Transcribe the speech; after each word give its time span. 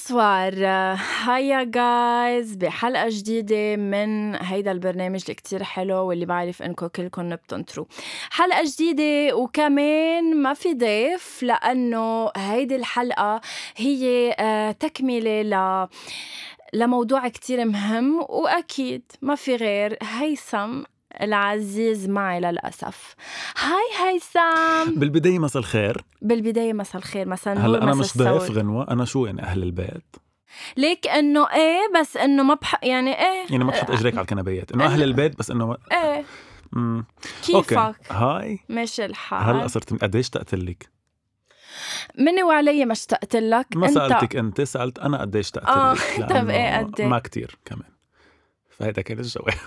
bonsoir 0.00 0.54
hi 1.24 1.64
guys 1.64 2.54
بحلقة 2.54 3.06
جديدة 3.08 3.76
من 3.76 4.34
هيدا 4.34 4.72
البرنامج 4.72 5.20
اللي 5.20 5.34
كتير 5.34 5.62
حلو 5.62 5.96
واللي 5.96 6.26
بعرف 6.26 6.62
انكم 6.62 6.86
كلكم 6.86 7.36
بتنطروا 7.36 7.86
حلقة 8.30 8.62
جديدة 8.64 9.36
وكمان 9.36 10.36
ما 10.36 10.54
في 10.54 10.74
ضيف 10.74 11.42
لأنه 11.42 12.30
هيدي 12.36 12.76
الحلقة 12.76 13.40
هي 13.76 14.34
آه، 14.38 14.72
تكملة 14.72 15.42
ل 15.42 15.88
لموضوع 16.72 17.28
كتير 17.28 17.64
مهم 17.64 18.20
وأكيد 18.28 19.12
ما 19.22 19.34
في 19.34 19.56
غير 19.56 19.98
هيثم 20.02 20.82
العزيز 21.20 22.08
معي 22.08 22.40
للأسف. 22.40 23.14
هاي 23.58 24.08
هيثم 24.14 24.94
بالبداية 25.00 25.38
مساء 25.38 25.60
الخير. 25.60 26.04
بالبداية 26.22 26.72
مساء 26.72 26.96
الخير 26.96 27.28
مساء 27.28 27.54
النور 27.54 27.78
هلا 27.78 27.86
مساء 27.86 27.96
مش 27.96 28.18
ضيف. 28.18 28.50
غنوة 28.50 28.90
أنا 28.90 29.04
شو 29.04 29.26
يعني 29.26 29.42
أهل 29.42 29.62
البيت؟ 29.62 30.16
ليك 30.76 31.08
إنه 31.08 31.50
إيه 31.50 32.00
بس 32.00 32.16
إنه 32.16 32.42
ما 32.42 32.54
بح 32.54 32.84
يعني 32.84 33.10
إيه. 33.20 33.46
يعني 33.50 33.64
ما 33.64 33.72
تحط 33.72 33.90
إجريك 33.90 34.14
على 34.14 34.22
الكنبيات. 34.22 34.72
إنه 34.72 34.84
أهل 34.84 35.02
البيت 35.02 35.38
بس 35.38 35.50
إنه 35.50 35.76
إيه. 35.92 36.24
مم. 36.72 37.04
كيفك؟ 37.42 37.94
هاي. 38.10 38.58
ماشي 38.68 39.04
الحال. 39.04 39.56
هلا 39.56 39.66
صرت 39.66 40.02
قديش 40.02 40.24
اشتقت 40.24 40.54
لك؟ 40.54 40.90
مني 42.18 42.42
وعلي 42.42 42.84
ما 42.84 42.92
اشتقت 42.92 43.36
لك. 43.36 43.66
ما 43.76 43.86
انت 43.86 43.94
سألتك 43.94 44.36
أنت 44.36 44.60
سألت 44.60 44.98
أنا 44.98 45.20
قديش 45.20 45.46
اشتقت 45.46 45.68
آه، 45.68 45.92
لك 45.92 46.00
طب 46.30 46.34
لأنه 46.36 46.52
إيه 46.54 46.78
قد 46.78 47.00
إيه؟ 47.00 47.06
ما 47.06 47.18
كتير 47.18 47.58
كمان. 47.64 47.88
فهيدا 48.80 49.02
كان 49.02 49.18
الجواب. 49.18 49.54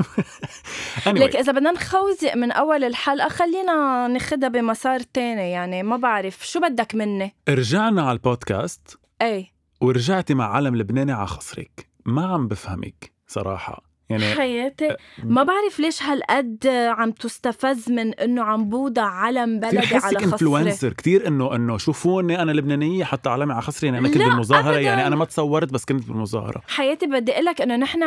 Anyway. 1.06 1.36
إذا 1.36 1.52
بدنا 1.52 1.72
نخوزق 1.72 2.36
من 2.36 2.52
أول 2.52 2.83
الحلقة 2.83 3.30
خلينا 3.30 4.08
ناخدها 4.08 4.50
بمسار 4.50 5.00
تاني. 5.00 5.52
يعني 5.52 5.83
ما 5.83 5.97
بعرف 5.97 6.47
شو 6.47 6.59
بدك 6.59 6.95
مني؟ 6.95 7.36
رجعنا 7.50 8.02
على 8.02 8.11
البودكاست. 8.11 8.97
إيه. 9.22 9.53
ورجعتي 9.81 10.34
مع 10.34 10.56
علم 10.56 10.75
لبناني 10.75 11.11
على 11.11 11.28
خصرك. 11.28 11.88
ما 12.06 12.25
عم 12.25 12.47
بفهمك 12.47 13.11
صراحة. 13.28 13.92
يعني 14.09 14.23
حياتي. 14.23 14.96
ما 15.23 15.44
بعرف 15.44 15.80
ليش 15.80 16.04
هالقد 16.04 16.68
عم 16.68 17.12
تستفز 17.12 17.92
من 17.92 18.14
إنه 18.14 18.44
عم 18.44 18.70
بوضع 18.70 19.04
علم 19.04 19.59
بلدي 19.59 19.78
على 19.78 20.00
خصري. 20.00 20.26
influencer 20.25 20.94
كثير 20.94 21.28
انه 21.28 21.56
إنه 21.56 21.78
شوفوني 21.78 22.42
أنا 22.42 22.52
لبنانية 22.52 23.04
حتى 23.04 23.30
علامه 23.30 23.54
على 23.54 23.62
خصري. 23.62 23.88
يعني 23.88 24.00
أنا 24.00 24.08
كنت 24.08 24.18
بالمظاهرة 24.18 24.70
أبداً. 24.70 24.80
يعني 24.80 25.08
أنا 25.08 25.16
ما 25.16 25.26
تصورت 25.26 25.74
بس 25.74 25.86
كنت 25.86 26.08
بالمظاهرة. 26.08 26.62
حياتي 26.68 27.08
بدي 27.08 27.34
أقول 27.34 27.46
لك 27.46 27.62
إنه 27.62 27.76
نحن 27.76 28.00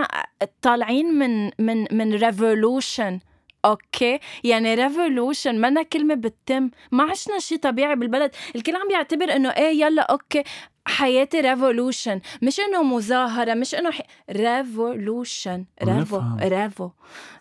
طالعين 0.62 1.18
من 1.18 1.50
من 1.58 1.86
من 1.92 2.14
revolution 2.14 3.18
okay. 3.66 4.20
يعني 4.44 4.74
revolution 4.74 5.60
منا 5.60 5.82
كلمة 5.82 6.14
بتتم. 6.14 6.70
ما 6.92 7.04
عشنا 7.04 7.38
شيء 7.38 7.58
طبيعي 7.58 7.96
بالبلد. 7.96 8.30
الكل 8.56 8.76
عم 8.76 8.88
بيعتبر 8.88 9.36
إنه 9.36 9.50
إيه 9.50 9.80
يلا 9.80 10.02
okay. 10.02 10.44
حياتي 10.86 11.40
revolution 11.40 12.20
مش 12.42 12.60
إنه 12.60 12.82
مظاهرة 12.82 13.54
مش 13.54 13.74
إنه 13.74 13.90
حي... 13.90 14.02
revolution 14.30 15.64
revo. 15.82 16.20
revo 16.40 16.90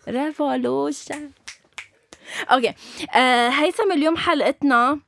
revolution 0.08 1.30
okay. 2.52 2.74
آه 3.14 3.48
هيثم 3.48 3.92
اليوم 3.92 4.16
حلقتنا 4.16 5.00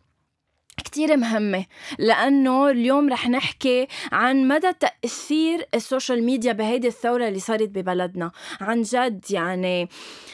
كتير 0.85 1.17
مهمة. 1.17 1.65
لأنه 1.99 2.69
اليوم 2.71 3.09
رح 3.09 3.29
نحكي 3.29 3.89
عن 4.13 4.49
مدى 4.49 4.73
تأثير 4.73 5.67
ال 5.75 5.82
social 5.82 6.25
media 6.25 6.53
بهيدي 6.53 6.89
الثورة 6.89 7.29
اللي 7.29 7.41
صارت 7.41 7.69
ببلدنا. 7.69 8.31
عن 8.61 8.83
جد 8.83 9.25
يعني 9.31 9.89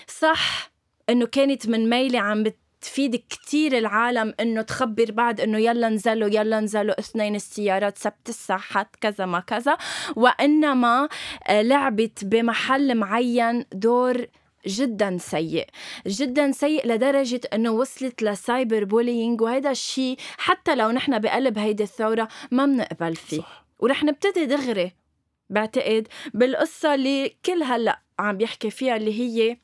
صح 0.07 0.74
إنه 1.11 1.27
كانت 1.27 1.69
من 1.69 1.91
ميلة 1.91 2.19
عم 2.19 2.43
بت 2.43 2.57
تفيد 2.81 3.17
كتير 3.17 3.79
العالم 3.79 4.35
إنه 4.41 4.63
تخبر 4.63 5.11
بعض 5.11 5.41
إنه 5.41 5.59
يلا 5.59 5.89
نزلوا 5.89 6.29
يلا 6.29 6.61
نزلوا 6.61 7.01
اثنين 7.01 7.35
السيارات 7.35 7.99
سبت 7.99 8.29
الساحات 8.29 8.89
كذا 9.01 9.27
ما 9.27 9.41
كذا. 9.41 9.77
وإنما 10.17 11.09
آه، 11.47 11.63
لعبت 11.63 12.25
بمحل 12.25 12.95
معين 12.95 13.65
دور 13.73 14.27
جدا 14.67 15.19
سيء. 15.19 15.67
جدا 16.07 16.53
سيء 16.53 16.87
لدرجة 16.87 17.41
أنه 17.53 17.71
وصلت 17.71 18.23
ل 18.23 18.33
cyber 18.33 18.85
bullying 18.85 19.41
وهذا 19.41 19.71
الشيء 19.71 20.17
حتى 20.39 20.75
لو 20.75 20.91
نحن 20.91 21.19
بقلب 21.19 21.59
هيدي 21.59 21.83
الثورة 21.83 22.29
ما 22.51 22.67
بنقبل 22.67 23.17
فيه. 23.17 23.39
صح. 23.39 23.65
ورح 23.79 24.05
نبتدي 24.05 24.47
دغري 24.47 24.93
بعتقد 25.51 26.09
بالقصة 26.35 26.95
اللي 26.95 27.37
كل 27.45 27.63
هلأ 27.63 28.01
عم 28.19 28.37
بيحكي 28.37 28.71
فيها 28.71 28.97
اللي 28.97 29.21
هي 29.21 29.57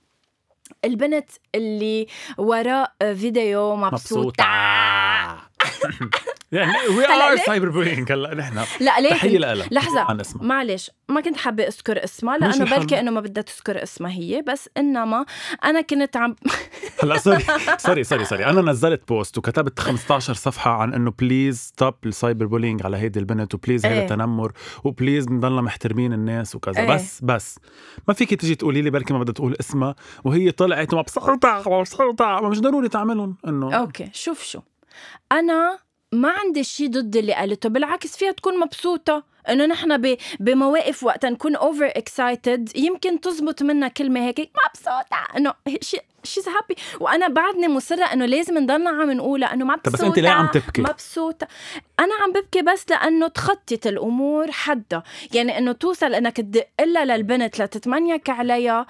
البنت 0.85 1.31
اللي 1.55 2.07
وراء 2.39 2.93
فيديو 3.15 3.77
مبسوطة, 3.77 4.45
مبسوطة. 4.45 5.51
يعني 6.53 6.73
we 6.97 7.07
are؟ 7.07 7.37
cyber 7.37 7.69
bullying 7.69 8.13
هلا 8.13 8.35
نحن 8.35 8.59
لا 8.81 9.01
ليه 9.01 9.11
تحية 9.11 9.39
لها. 9.39 9.69
عن 9.97 10.21
اسمها 10.21 10.45
معلش 10.45 10.91
ما 11.09 11.21
كنت 11.21 11.37
حابة 11.37 11.63
أذكر 11.63 12.05
اسمها 12.05 12.37
الحال. 12.37 12.81
بلكي 12.81 13.01
إنه 13.01 13.11
ما 13.11 13.21
بدها 13.21 13.43
تذكر 13.43 13.83
اسمها 13.83 14.13
هي 14.13 14.43
بس 14.43 14.69
إنما 14.77 15.27
أنا 15.65 15.81
كنت 15.81 16.17
عم 16.17 16.37
هلا 17.03 17.17
sorry 17.17 17.45
sorry 17.79 18.05
sorry 18.05 18.25
sorry 18.25 18.47
أنا 18.47 18.61
نزلت 18.61 19.09
post 19.09 19.39
وكتبت 19.39 19.79
15 19.79 20.35
صفحة 20.35 20.71
عن 20.71 20.95
إنه 20.95 21.11
please 21.11 21.59
stop 21.59 21.95
ال 22.07 22.13
cyber 22.13 22.47
bullying 22.47 22.83
على 22.87 22.97
هيدي 22.97 23.19
البنت 23.19 23.55
و 23.55 23.59
please 23.59 23.87
هيدا 23.87 24.01
إيه. 24.01 24.07
تنمر 24.07 24.53
و 24.85 24.91
please 24.91 25.29
نضلنا 25.29 25.63
محترمين 25.63 26.13
الناس 26.13 26.55
وكذا 26.57 26.81
إيه. 26.81 26.95
بس 26.95 27.21
بس 27.23 27.59
ما 28.09 28.15
فيك 28.15 28.35
تيجي 28.35 28.55
تقولي 28.55 28.83
لي 28.83 28.91
بركي 28.91 29.13
ما 29.13 29.19
بدها 29.19 29.35
تقول 29.35 29.57
اسمها 29.61 29.95
وهي 30.25 30.51
طلعت 30.51 30.95
مبسوطه 30.95 31.63
مبسوطه 31.67 32.41
مش 32.49 32.61
ضروري 32.61 32.89
تعملهم 32.89 33.37
إنه 33.49 33.75
okay 33.75 34.11
شوف 34.13 34.43
شو 34.43 34.61
أنا 35.33 35.90
ما 36.13 36.31
عندي 36.31 36.65
شيء 36.65 36.91
ضد 36.91 37.17
اللي 37.17 37.35
قالته 37.35 37.69
بالعكس 37.69 38.17
فيها 38.17 38.33
تكون 38.33 38.61
مبسوطة 38.61 39.25
إنه 39.49 39.67
نحن 39.67 40.17
بمواقف 40.41 41.05
وقت 41.05 41.27
نكون 41.27 41.57
over 41.57 41.87
excited 41.87 42.77
يمكن 42.77 43.21
تزبط 43.21 43.63
منا 43.63 43.89
كلمة 43.89 44.21
هيك 44.21 44.51
مبسوطة 44.69 45.37
إنه 45.37 45.55
she's 46.25 46.49
happy 46.49 46.77
وأنا 47.01 47.29
بعدني 47.29 47.69
مصرة 47.69 48.05
إنه 48.05 48.27
لازم 48.27 48.59
نضلنا 48.59 48.91
عم 48.91 49.11
نقولها 49.11 49.53
إنه 49.53 49.77
طب 49.77 49.93
بس 49.93 50.01
أنت 50.01 50.19
ليه 50.19 50.29
عم 50.31 50.47
تبكي؟ 50.47 50.83
مبسوطة 50.83 51.49
أنا 52.01 52.15
عم 52.23 52.33
ببكي 52.33 52.63
بس 52.63 52.87
لأنه 52.91 53.29
تخطت 53.29 53.87
الأمور 53.87 54.53
حدها. 54.53 55.03
يعني 55.35 55.59
إنه 55.59 55.73
توصل 55.73 56.15
إنك 56.15 56.37
تدق 56.37 56.67
لها 56.81 57.05
للبنت 57.05 57.63
لتتمنيك 57.63 58.31
عليها. 58.31 58.87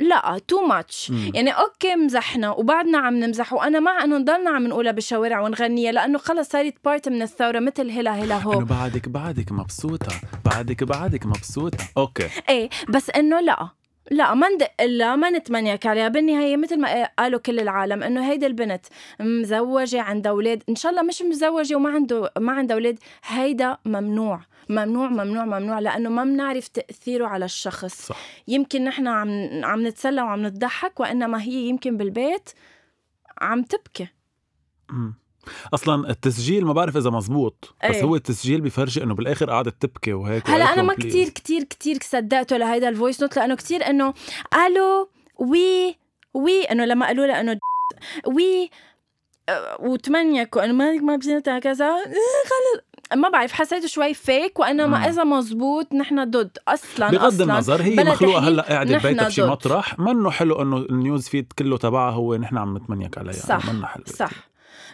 لا 0.00 0.40
too 0.48 0.66
much. 0.66 1.12
يعني 1.34 1.50
okay 1.50 1.96
مزحنا 1.96 2.50
وبعدنا 2.50 2.98
عم 2.98 3.16
نمزح 3.16 3.52
وأنا 3.52 3.80
مع 3.80 4.04
انه 4.04 4.18
نضلنا 4.18 4.50
عم 4.50 4.66
نقولها 4.66 4.92
بالشوارع 4.92 5.40
ونغنيها 5.40 5.92
لأنه 5.92 6.18
خلص 6.18 6.48
صارت 6.48 6.74
part 6.84 7.08
من 7.08 7.22
الثورة 7.22 7.58
مثل 7.60 7.90
هلا 7.90 8.10
هلا 8.10 8.36
إنه 8.36 8.44
هو 8.44 8.58
بعدك 8.60 9.08
بعدك 9.08 9.52
مبسوطة 9.52 10.12
بعدك 10.44 10.84
بعدك 10.84 11.26
مبسوطة. 11.26 11.84
okay. 11.96 12.28
إيه 12.48 12.68
بس 12.88 13.10
إنه 13.10 13.40
لا. 13.40 13.68
لا 14.10 14.34
ما 14.34 14.48
ندق 14.48 14.84
لها 14.84 15.16
ما 15.16 15.30
نتمنيك 15.30 15.86
عليها. 15.86 16.08
بالنهاية 16.08 16.56
مثل 16.56 16.80
ما 16.80 17.04
قالوا 17.04 17.40
كل 17.40 17.60
العالم 17.60 18.02
إنه 18.02 18.30
هيدي 18.30 18.46
البنت 18.46 18.86
مزوجة 19.20 20.00
عندها 20.02 20.32
أولاد. 20.32 20.62
إن 20.68 20.74
شاء 20.74 20.92
الله 20.92 21.02
مش 21.02 21.22
مزوجة 21.22 21.74
وما 21.74 21.90
عنده 21.90 22.32
ما 22.38 22.52
عندها 22.52 22.74
أولاد. 22.74 22.98
هيدا 23.24 23.78
ممنوع. 23.84 24.40
ممنوع 24.68 25.08
ممنوع 25.08 25.44
ممنوع 25.44 25.78
لأنه 25.78 26.10
ما 26.10 26.24
بنعرف 26.24 26.68
تأثيره 26.68 27.26
على 27.26 27.44
الشخص. 27.44 28.06
صح. 28.06 28.16
يمكن 28.48 28.84
نحن 28.84 29.06
عم 29.06 29.50
عم 29.64 29.86
نتسلى 29.86 30.22
وعم 30.22 30.42
نضحك 30.42 31.00
وإنما 31.00 31.42
هي 31.42 31.52
يمكن 31.68 31.96
بالبيت 31.96 32.50
عم 33.40 33.62
تبكي. 33.62 34.08
مم. 34.90 35.19
أصلا 35.74 36.10
التسجيل 36.10 36.64
ما 36.64 36.72
بعرف 36.72 36.96
إذا 36.96 37.10
مزبوط 37.10 37.74
بس 37.84 37.96
إيه. 37.96 38.04
هو 38.04 38.16
التسجيل 38.16 38.60
بفرجي 38.60 39.02
إنه 39.02 39.14
بالآخر 39.14 39.50
قعدت 39.50 39.82
تبكي 39.82 40.12
وهيك 40.12 40.50
هلأ 40.50 40.64
أنا 40.64 40.82
ما. 40.82 40.94
كتير 40.94 41.28
كتير 41.28 41.64
كتير 41.64 41.98
صدقته 42.02 42.56
لهيدا 42.56 42.88
ال 42.88 42.94
voice 42.94 43.22
note 43.22 43.36
لأنه 43.36 43.54
كتير 43.54 43.86
إنه 43.86 44.14
ألو 44.66 45.10
وي 45.38 45.96
وي 46.34 46.62
إنه 46.62 46.84
لما 46.84 47.06
قالوا 47.06 47.26
لها 47.26 47.40
إنه 47.40 47.58
وي 48.36 48.70
أه، 49.48 49.76
وتمنيكوا 49.80 50.64
إنه 50.64 50.72
مالك 50.72 51.02
ما 51.02 51.16
بزنتها 51.16 51.58
كذا 51.58 51.90
خلص 52.50 52.90
ما 53.16 53.28
بعرف 53.28 53.52
حسيته 53.52 53.86
شوي 53.86 54.14
فيك 54.14 54.58
وإنما 54.58 54.98
مم. 54.98 55.04
إذا 55.04 55.24
مزبوط 55.24 55.94
نحن 55.94 56.30
ضد 56.30 56.58
أصلا 56.68 57.10
بغض 57.10 57.24
أصلا 57.24 57.44
النظر 57.44 57.82
هي 57.82 57.96
مخلوقة 57.96 58.48
هلأ 58.48 58.62
قاعدة 58.62 58.98
ببيتها 58.98 59.28
بشي. 59.28 59.42
مطرح 59.42 59.98
منه 59.98 60.30
حلو 60.30 60.62
إنه 60.62 60.76
النيوز 60.76 61.28
فيد 61.28 61.52
كله 61.58 61.76
تبعها 61.76 62.12
هو 62.12 62.36
نحن 62.36 62.58
عم 62.58 62.76
نتمنيك 62.76 63.18
عليها 63.18 63.32
صح، 63.32 63.72
منه 63.72 63.86
حلو 63.86 64.04
صح 64.06 64.49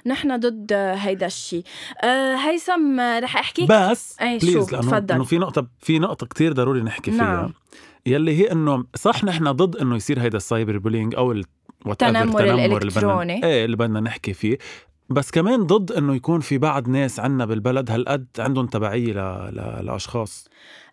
نحن 0.07 0.41
ضد 0.41 0.73
هيدا 0.73 1.27
الشيء 1.27 1.63
أه 2.05 2.35
هيثم 2.37 3.01
آه، 3.01 3.19
رح 3.21 3.37
احكيك 3.37 3.69
بس 3.69 4.17
بليز 4.21 4.45
شو؟ 4.53 4.77
لأنه 4.77 4.91
تفضل. 4.91 5.15
إنه 5.15 5.25
في 5.25 5.39
نقطة 5.39 5.67
في 5.81 5.99
نقطة 5.99 6.27
كتير 6.27 6.53
ضروري 6.53 6.81
نحكي 6.81 7.11
فيها 7.11 7.21
نعم. 7.23 7.53
يلي 8.07 8.37
هي 8.39 8.53
إنه 8.53 8.85
صح 8.97 9.25
نحن 9.25 9.53
ضد 9.53 9.77
إنه 9.77 9.97
يصير 9.97 10.21
هيدا 10.21 10.37
ال 10.37 10.44
cyber 10.44 10.79
bullying 10.79 11.15
أو 11.15 11.33
التنمر 11.33 12.41
اللي 12.41 12.53
بدنا- 12.53 12.77
الإلكتروني. 12.77 13.45
إيه 13.45 13.65
اللي 13.65 13.77
بدنا 13.77 14.01
نحكي 14.01 14.33
فيه 14.33 14.59
بس 15.09 15.31
كمان 15.31 15.63
ضد 15.67 15.93
إنه 15.93 16.15
يكون 16.15 16.41
في 16.41 16.59
بعض 16.59 16.89
ناس 16.89 17.21
عنا 17.21 17.45
بالبلد 17.45 17.91
هالقد 17.91 18.27
عندهم 18.39 18.67
تبعية 18.67 19.13
ل... 19.13 19.17
ل... 19.57 19.87
لأشخاص. 19.87 20.49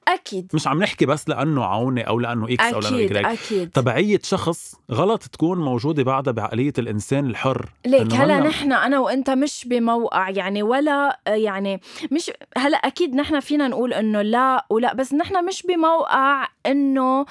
أكيد. 0.07 0.51
مش 0.53 0.67
عم 0.67 0.83
نحكي 0.83 1.05
بس 1.05 1.29
لأنه 1.29 1.65
عونة 1.65 2.01
أو 2.01 2.19
لأنه 2.19 2.45
X 2.53 2.73
أو 2.73 2.79
لأنه 2.79 2.95
أكيد 2.95 2.99
يكريك 3.11 3.25
أكيد. 3.25 3.69
تبعية 3.69 4.19
شخص 4.23 4.75
غلط 4.91 5.23
تكون 5.23 5.57
موجودة 5.57 6.03
بعدها 6.03 6.33
بعقلية 6.33 6.73
الإنسان 6.77 7.25
الحر. 7.25 7.69
ليك 7.85 8.13
هلا 8.13 8.39
هلأ- 8.39 8.45
نحن 8.47 8.71
أنا 8.73 8.99
وأنت 8.99 9.29
مش 9.29 9.65
بموقع 9.69 10.29
يعني 10.29 10.63
ولا 10.63 11.19
يعني 11.27 11.81
مش 12.11 12.31
هلأ 12.57 12.77
أكيد 12.77 13.15
نحن 13.15 13.39
فينا 13.39 13.67
نقول 13.67 13.93
إنه 13.93 14.21
لا 14.21 14.65
ولا 14.69 14.93
بس 14.93 15.13
نحن 15.13 15.45
مش 15.45 15.63
بموقع 15.67 16.47
إنه 16.65 17.25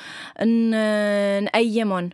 نقيمهم. 1.41 2.11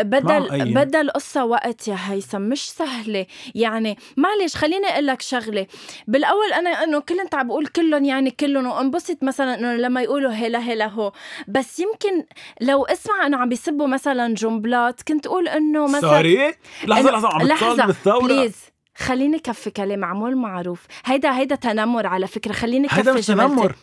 بدل. 0.00 0.74
بدل 0.74 1.00
القصة 1.00 1.44
وقت 1.44 1.88
يا 1.88 1.96
هيثم 2.00 2.40
مش 2.40 2.70
سهلة. 2.70 3.26
يعني 3.54 3.98
معلش 4.16 4.56
خليني 4.56 4.86
أقول 4.86 5.06
لك 5.06 5.22
شغلة. 5.22 5.66
بالأول 6.06 6.52
أنا 6.52 6.70
إنه 6.70 7.00
كنت 7.00 7.34
عم 7.34 7.46
بقول 7.48 7.66
كلهم 7.66 8.04
يعني 8.04 8.30
كلهم 8.30 8.66
وانبسط 8.66 9.22
مثلا 9.22 9.58
إنه 9.58 9.74
لما 9.74 10.02
يقولوا 10.02 10.30
هلا 10.30 10.58
هلا 10.58 10.86
هو. 10.86 11.12
بس 11.48 11.80
يمكن 11.80 12.24
لو 12.60 12.84
اسمع 12.84 13.26
إنه 13.26 13.38
عم 13.38 13.48
بيسبوا 13.48 13.86
مثلا 13.86 14.34
جملات 14.34 15.02
كنت 15.02 15.26
أقول 15.26 15.48
إنه 15.48 15.86
مثلا 15.86 16.00
sorry 16.00 16.54
لحظة 16.84 17.10
لحظة 17.10 17.28
عم 17.28 17.42
لحظة 17.42 17.86
بالثورة. 17.86 18.26
please 18.26 18.56
خليني 18.96 19.38
كفي 19.38 19.70
كلام 19.70 19.98
معمول 19.98 20.36
معروف. 20.36 20.86
هيدا 21.04 21.38
هيدا 21.38 21.54
تنمر 21.54 22.06
على 22.06 22.26
فكرة 22.26 22.52
خليني 22.52 22.88
هيدا 22.90 23.10
كفي 23.10 23.18
مش 23.18 23.26
تنمر. 23.26 23.74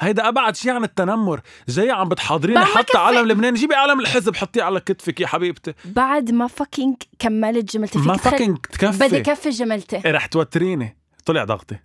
هيدا 0.00 0.28
أبعد 0.28 0.56
شيء 0.56 0.72
عن 0.72 0.84
التنمر. 0.84 1.40
جاية 1.68 1.92
عم 1.92 2.08
بتحاضريني 2.08 2.64
حتى. 2.64 2.98
علم 2.98 3.28
لبنان. 3.28 3.54
جيبي 3.54 3.74
علم 3.74 4.00
الحزب 4.00 4.36
حطيه 4.36 4.62
على 4.62 4.80
كتفك 4.80 5.20
يا 5.20 5.26
حبيبتي. 5.26 5.74
بعد 5.84 6.30
ما 6.30 6.46
fucking 6.46 6.96
كملت 7.18 7.76
جملتي. 7.76 7.98
ما 7.98 8.16
fucking 8.16 8.58
تكفي. 8.58 9.08
بدي 9.08 9.20
كفي 9.20 9.50
جملتي. 9.50 9.96
إيه 10.04 10.10
رح 10.10 10.26
توتريني. 10.26 10.96
طلع 11.24 11.44
ضغطي. 11.44 11.76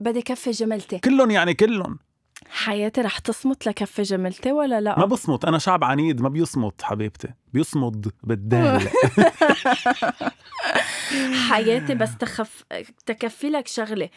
بدي 0.00 0.22
كفي 0.22 0.50
جملتي. 0.50 0.98
كلهم 0.98 1.30
يعني 1.30 1.54
كلهم. 1.54 1.98
حياتي 2.50 3.00
رح 3.00 3.18
تصمت 3.18 3.66
لكفي 3.66 4.02
جملتي 4.02 4.52
ولا 4.52 4.80
لا؟ 4.80 4.98
ما 4.98 5.06
بصمت. 5.06 5.44
أنا 5.44 5.58
شعب 5.58 5.84
عنيد 5.84 6.20
ما 6.20 6.28
بيصمت 6.28 6.82
حبيبتي. 6.82 7.28
بيصمد 7.52 8.12
بالدال. 8.22 8.88
حياتي 11.48 11.94
بس 11.94 12.16
تخف 12.16 12.64
تكفي 13.06 13.50
لك 13.50 13.68
شغلة. 13.68 14.08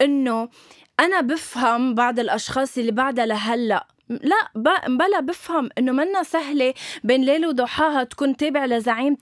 إنه 0.00 0.48
أنا 1.00 1.20
بفهم 1.20 1.94
بعض 1.94 2.18
الأشخاص 2.18 2.78
اللي 2.78 2.92
بعدها 2.92 3.26
لهلأ. 3.26 3.86
لا 4.08 4.36
بلا 4.88 5.20
بفهم 5.20 5.68
إنه 5.78 5.92
منا 5.92 6.22
سهلة 6.22 6.74
بين 7.04 7.24
ليل 7.24 7.46
وضحاها 7.46 8.04
تكون 8.04 8.36
تابع 8.36 8.64
لزعيم 8.64 9.14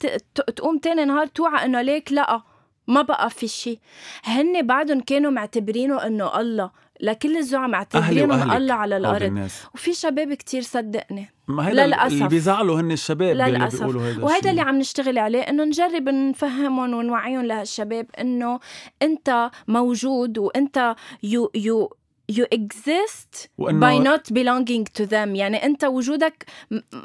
تقوم 0.57 0.79
تاني 0.79 1.05
نهار 1.05 1.27
توعى 1.27 1.65
إنه 1.65 1.83
ليك 1.83 2.13
لأ 2.13 2.41
ما 2.87 3.03
بقى 3.03 3.31
في 3.31 3.49
شيء 3.49 3.79
هن 4.25 4.67
بعدهم 4.67 5.01
كانوا 5.01 5.31
معتبرينه 5.31 6.07
إنه 6.07 6.41
الله. 6.41 6.71
لكل 7.05 7.57
معتبرينهم 7.57 8.31
وأهلك. 8.31 8.57
الله 8.57 8.75
على 8.75 8.95
هودي 8.95 9.27
الأرض. 9.27 9.51
وفي 9.75 9.93
شباب 9.93 10.35
كتير 10.35 10.63
صدقني. 10.63 11.31
ما 11.49 11.69
هيدا 11.69 11.87
للأسف. 11.87 12.13
اللي 12.13 12.29
بيزعلوا 12.29 12.81
هن 12.81 12.93
الشباب 12.93 13.33
اللي 13.33 13.59
للأسف. 13.59 13.81
بيقولوا 13.81 14.03
هيدا 14.03 14.37
الشيء. 14.37 14.51
اللي 14.51 14.61
عم 14.61 14.79
نشتغل 14.79 15.19
عليه 15.19 15.41
إنه 15.41 15.65
نجرب 15.65 16.09
نفهمهم 16.09 16.95
ونوعيهم 16.95 17.45
لهالشباب 17.45 18.07
إنه 18.21 18.61
أنت 19.03 19.51
موجود 19.69 20.39
وأنت 20.39 20.97
يو 21.23 21.51
يو 21.55 21.97
you 22.33 22.45
exist 22.55 23.49
by 23.61 23.95
not 24.09 24.25
belonging 24.33 24.85
to 24.99 25.07
them. 25.11 25.29
يعني 25.37 25.65
أنت 25.65 25.85
وجودك 25.85 26.45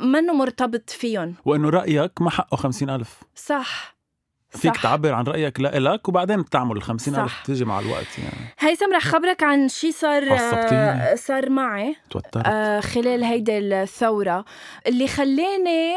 منه 0.01 0.33
مرتبط 0.33 0.89
فيهم. 0.89 1.35
وإنه 1.45 1.69
رأيك 1.69 2.21
ما 2.21 2.29
حقه 2.29 2.57
خمسين 2.57 2.89
ألف. 2.89 3.19
صح. 3.35 3.98
فيك 4.49 4.75
صح. 4.75 4.81
تعبر 4.83 5.13
عن 5.13 5.23
رأيك 5.23 5.59
لإلك 5.59 6.09
وبعدين 6.09 6.41
بتعمل 6.41 6.77
ال 6.77 6.81
50000 6.83 7.29
صح. 7.31 7.43
تيجي 7.45 7.65
مع 7.65 7.79
الوقت 7.79 8.19
يعني 8.19 8.47
هيثم 8.59 8.93
رح 8.95 9.03
خبرك 9.03 9.43
عن 9.43 9.67
شي 9.67 9.91
صار 9.91 10.33
عصبتيني. 10.33 11.15
صار 11.17 11.49
معي 11.49 11.95
توترت 12.09 12.47
آه، 12.47 12.79
خلال 12.79 13.23
هيدي 13.23 13.57
الثورة 13.57 14.45
اللي 14.87 15.07
خلاني 15.07 15.95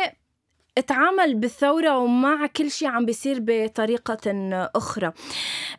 اتعامل 0.78 1.34
بالثورة 1.34 1.98
ومع 1.98 2.46
كل 2.46 2.70
شيء 2.70 2.88
عم 2.88 3.06
بيصير 3.06 3.38
بطريقة 3.40 4.18
أخرى. 4.76 5.12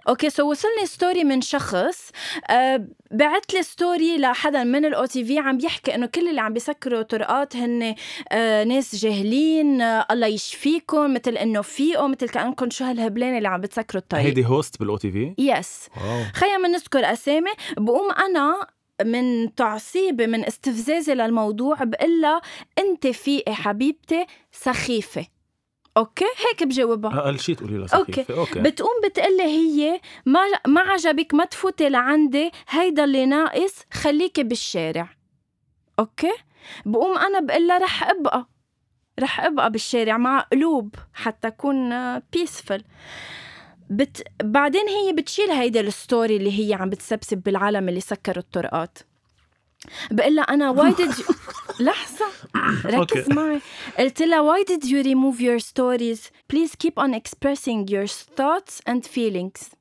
okay 0.10 0.30
so 0.30 0.52
وصلني 0.51 0.86
story 0.86 1.24
من 1.24 1.42
شخص 1.42 2.12
آه 2.50 2.88
بعت 3.12 3.54
لي 3.54 3.63
story 3.64 4.18
لحدا 4.18 4.63
من 4.63 4.86
ال 4.86 5.06
OTV 5.06 5.40
عم 5.40 5.57
بيحكي 5.57 5.95
إنه 5.95 6.06
كل 6.06 6.28
اللي 6.30 6.42
عم 6.42 6.54
بيسكروا 6.54 7.01
طرقات 7.01 7.56
هن 7.56 7.95
آه 8.31 8.63
ناس 8.63 8.95
جاهلين 8.95 9.81
آه 9.81 10.06
الله 10.12 10.28
يشفيكم 10.28 11.13
مثل 11.13 11.38
إنه 11.38 11.62
فيقوا 11.62 12.07
مثل 12.07 12.30
كأنكم 12.30 12.69
شو 12.69 12.84
هالهبلان 12.86 13.38
اللي 13.38 13.48
عم 13.48 13.62
بتسكروا 13.62 14.01
الطريق. 14.01 14.24
هيدي 14.24 14.46
host 14.46 14.80
بال 14.80 14.98
OTV 14.98 15.34
yes 15.38 15.88
خلينا 16.34 16.57
من 16.57 16.72
نذكر 16.72 17.12
أسامي 17.13 17.51
بقوم 17.78 18.12
أنا 18.12 18.68
من 19.01 19.56
تعصيبي 19.56 20.28
من 20.28 20.45
استفزازي 20.45 21.13
للموضوع 21.13 21.84
بقلها 21.84 22.42
أنت 22.78 23.07
فيقي 23.07 23.56
حبيبتي 23.56 24.25
سخيفة. 24.51 25.28
okay؟ 25.98 26.25
هيك 26.25 26.63
بجاوبها. 26.63 27.19
أقل 27.19 27.40
شيء 27.40 27.56
تقولي 27.56 27.78
لها 27.78 27.88
okay. 27.94 28.12
سخيفة. 28.12 28.38
okay. 28.38 28.60
بتقوم 28.60 29.01
بتقلي 29.06 29.44
هي 29.44 30.01
ما 30.25 30.40
ما 30.68 30.81
عجبك 30.81 31.34
ما 31.34 31.45
تفوتي 31.45 31.90
لعندي 31.90 32.51
هيدا 32.69 33.04
اللي 33.04 33.25
ناقص 33.25 33.75
خليكي 33.94 34.44
بالشارع. 34.44 35.10
okay؟ 36.00 36.34
بقوم 36.86 37.18
أنا 37.18 37.39
بقلها 37.39 37.78
رح 37.78 38.10
أبقى. 38.10 38.48
رح 39.19 39.39
أبقى 39.42 39.72
بالشارع 39.72 40.18
مع 40.18 40.39
قلوب 40.39 40.96
حتى 41.13 41.48
أكون 41.48 41.89
بيسفل 42.19 42.84
بت... 43.90 44.24
بعدين 44.44 44.88
هي 44.88 45.14
بتشيل 45.14 45.52
هيدا 45.52 45.80
ال 45.80 45.89
story 45.89 46.36
اللي 46.38 46.60
هي 46.70 46.74
عم 46.74 46.90
بتسبسب 46.90 47.38
بالعالم 47.38 47.90
اللي 47.90 48.00
سكروا 48.02 48.44
الطرقات. 48.44 48.98
بقول 50.12 50.36
لها 50.36 50.44
أنا 50.44 50.70
why 50.70 50.92
did 50.92 51.12
لحظة 51.80 52.26
ركز. 52.86 53.30
معي. 53.30 53.60
قلت 54.00 54.22
لها 54.22 54.54
why 54.56 54.64
did 54.66 54.84
you 54.84 55.04
remove 55.04 55.40
your 55.42 55.60
stories? 55.60 56.20
Please 56.54 56.76
keep 56.84 56.98
on 57.04 57.14
expressing 57.14 57.88
your 57.88 58.08
thoughts 58.08 58.82
and 58.90 59.02
feelings. 59.06 59.74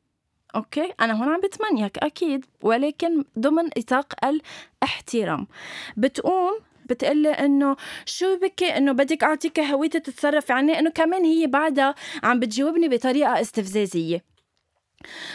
okay؟ 0.57 0.93
أنا 1.01 1.13
هون 1.13 1.29
عم 1.29 1.41
بتمنيك 1.41 1.99
أكيد 1.99 2.45
ولكن 2.63 3.25
ضمن 3.39 3.65
نطاق 3.79 4.13
الاحترام. 4.25 5.47
بتقوم 5.97 6.59
بتقلي 6.87 7.29
إنه 7.31 7.77
شو 8.07 8.37
بكي 8.37 8.77
إنه 8.77 8.93
بدك 8.93 9.25
أعطيك 9.25 9.61
هويتي 9.61 10.01
تتصرفي 10.01 10.53
عني؟ 10.53 10.79
إنه 10.79 10.91
كمان 10.91 11.25
هي 11.25 11.47
بعدها 11.47 11.95
عم 12.23 12.41
بتجاوبني 12.41 12.89
بطريقة 12.89 13.41
استفزازية. 13.41 14.33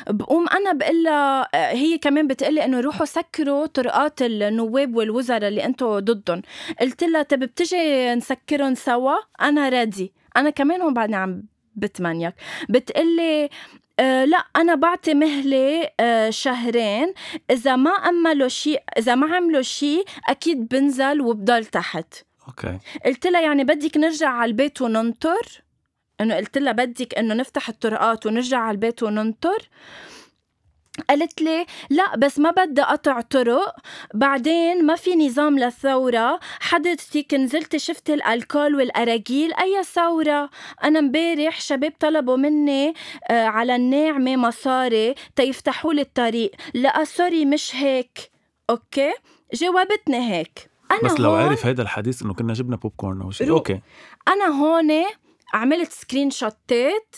بقوم 0.10 0.48
أنا 0.48 0.74
بقلها 0.74 1.48
هي 1.74 1.98
كمان 1.98 2.28
بتقلي 2.28 2.66
إنه 2.66 2.80
روحوا 2.80 3.06
سكروا 3.06 3.66
طرقات 3.66 4.22
النواب 4.22 4.96
والوزراء 4.96 5.48
اللي 5.48 5.66
أنتم 5.66 6.00
ضدهم. 6.00 6.42
قلت 6.82 7.04
لها 7.04 7.24
طب 7.24 7.40
بتجي 7.40 8.16
نسكرهم 8.16 8.76
سوا؟ 8.76 9.16
أنا 9.42 9.70
رادي 9.70 10.14
أنا 10.38 10.50
كمان 10.50 10.82
هون 10.82 10.94
بعدني 10.94 11.16
عم 11.16 11.44
بتمنيك. 11.76 12.34
بتقلي 12.70 13.50
آه 14.00 14.26
لا 14.26 14.38
أنا 14.56 14.76
بعطي 14.76 15.14
مهله 15.14 15.90
آه 16.00 16.30
شهرين. 16.30 17.14
إذا 17.52 17.76
ما 17.76 17.92
عملوا 17.92 18.48
شيء 18.48 18.84
إذا 18.98 19.16
ما 19.16 19.36
عملوا 19.36 19.62
شيء 19.62 20.06
أكيد 20.30 20.68
بنزل 20.68 21.22
وبضل 21.22 21.66
تحت. 21.66 22.14
أوكي. 22.48 22.78
قلت 23.06 23.28
لها 23.28 23.42
يعني 23.42 23.64
بدك 23.64 23.98
نرجع 23.98 24.30
على 24.30 24.50
البيت 24.50 24.82
وننطر؟ 24.82 25.62
إنه 26.22 26.36
قلت 26.36 26.58
لها 26.58 26.72
بدك 26.74 27.18
إنه 27.18 27.34
نفتح 27.34 27.70
الطرقات 27.70 28.26
ونرجع 28.26 28.58
على 28.58 28.72
البيت 28.72 29.04
وننطر؟ 29.04 29.70
قالت 31.10 31.42
لي 31.42 31.66
لا 31.90 32.16
بس 32.16 32.40
ما 32.40 32.52
بدي 32.52 32.82
قطع 32.82 33.22
طرق. 33.22 33.76
بعدين 34.14 34.86
ما 34.86 34.96
في 34.96 35.16
نظام 35.16 35.60
للثورة. 35.60 36.40
حضرتك 36.60 37.34
نزلت 37.34 37.78
شفت 37.78 38.10
الألكول 38.10 38.76
والأراجيل. 38.76 39.54
أي 39.54 39.84
ثورة؟ 39.84 40.50
أنا 40.84 41.02
مبارح 41.02 41.62
شباب 41.62 41.94
طلبوا 42.00 42.38
مني 42.38 42.94
آه 43.30 43.46
على 43.46 43.76
الناعمة 43.76 44.36
مصاري 44.36 45.16
تيفتحوا 45.36 45.94
لي 45.94 46.02
الطريق. 46.02 46.52
لا 46.74 47.04
sorry 47.04 47.46
مش 47.46 47.76
هيك. 47.76 48.32
okay؟ 48.70 49.14
جاوبتني 49.54 50.32
هيك. 50.34 50.70
أنا 50.92 51.00
بس 51.04 51.20
لو 51.20 51.34
عارف 51.34 51.66
هيدا 51.66 51.84
الحديث 51.84 52.22
إنه 52.22 52.34
كنا 52.34 52.54
جبنا 52.54 52.76
بوب 52.76 52.94
كورن 52.98 53.22
أو 53.22 53.32
شيء. 53.32 53.50
okay. 53.50 53.82
أنا 54.28 54.46
هون 54.46 55.06
عملت 55.54 55.92
screenshot 55.92 56.30
ات 56.30 57.16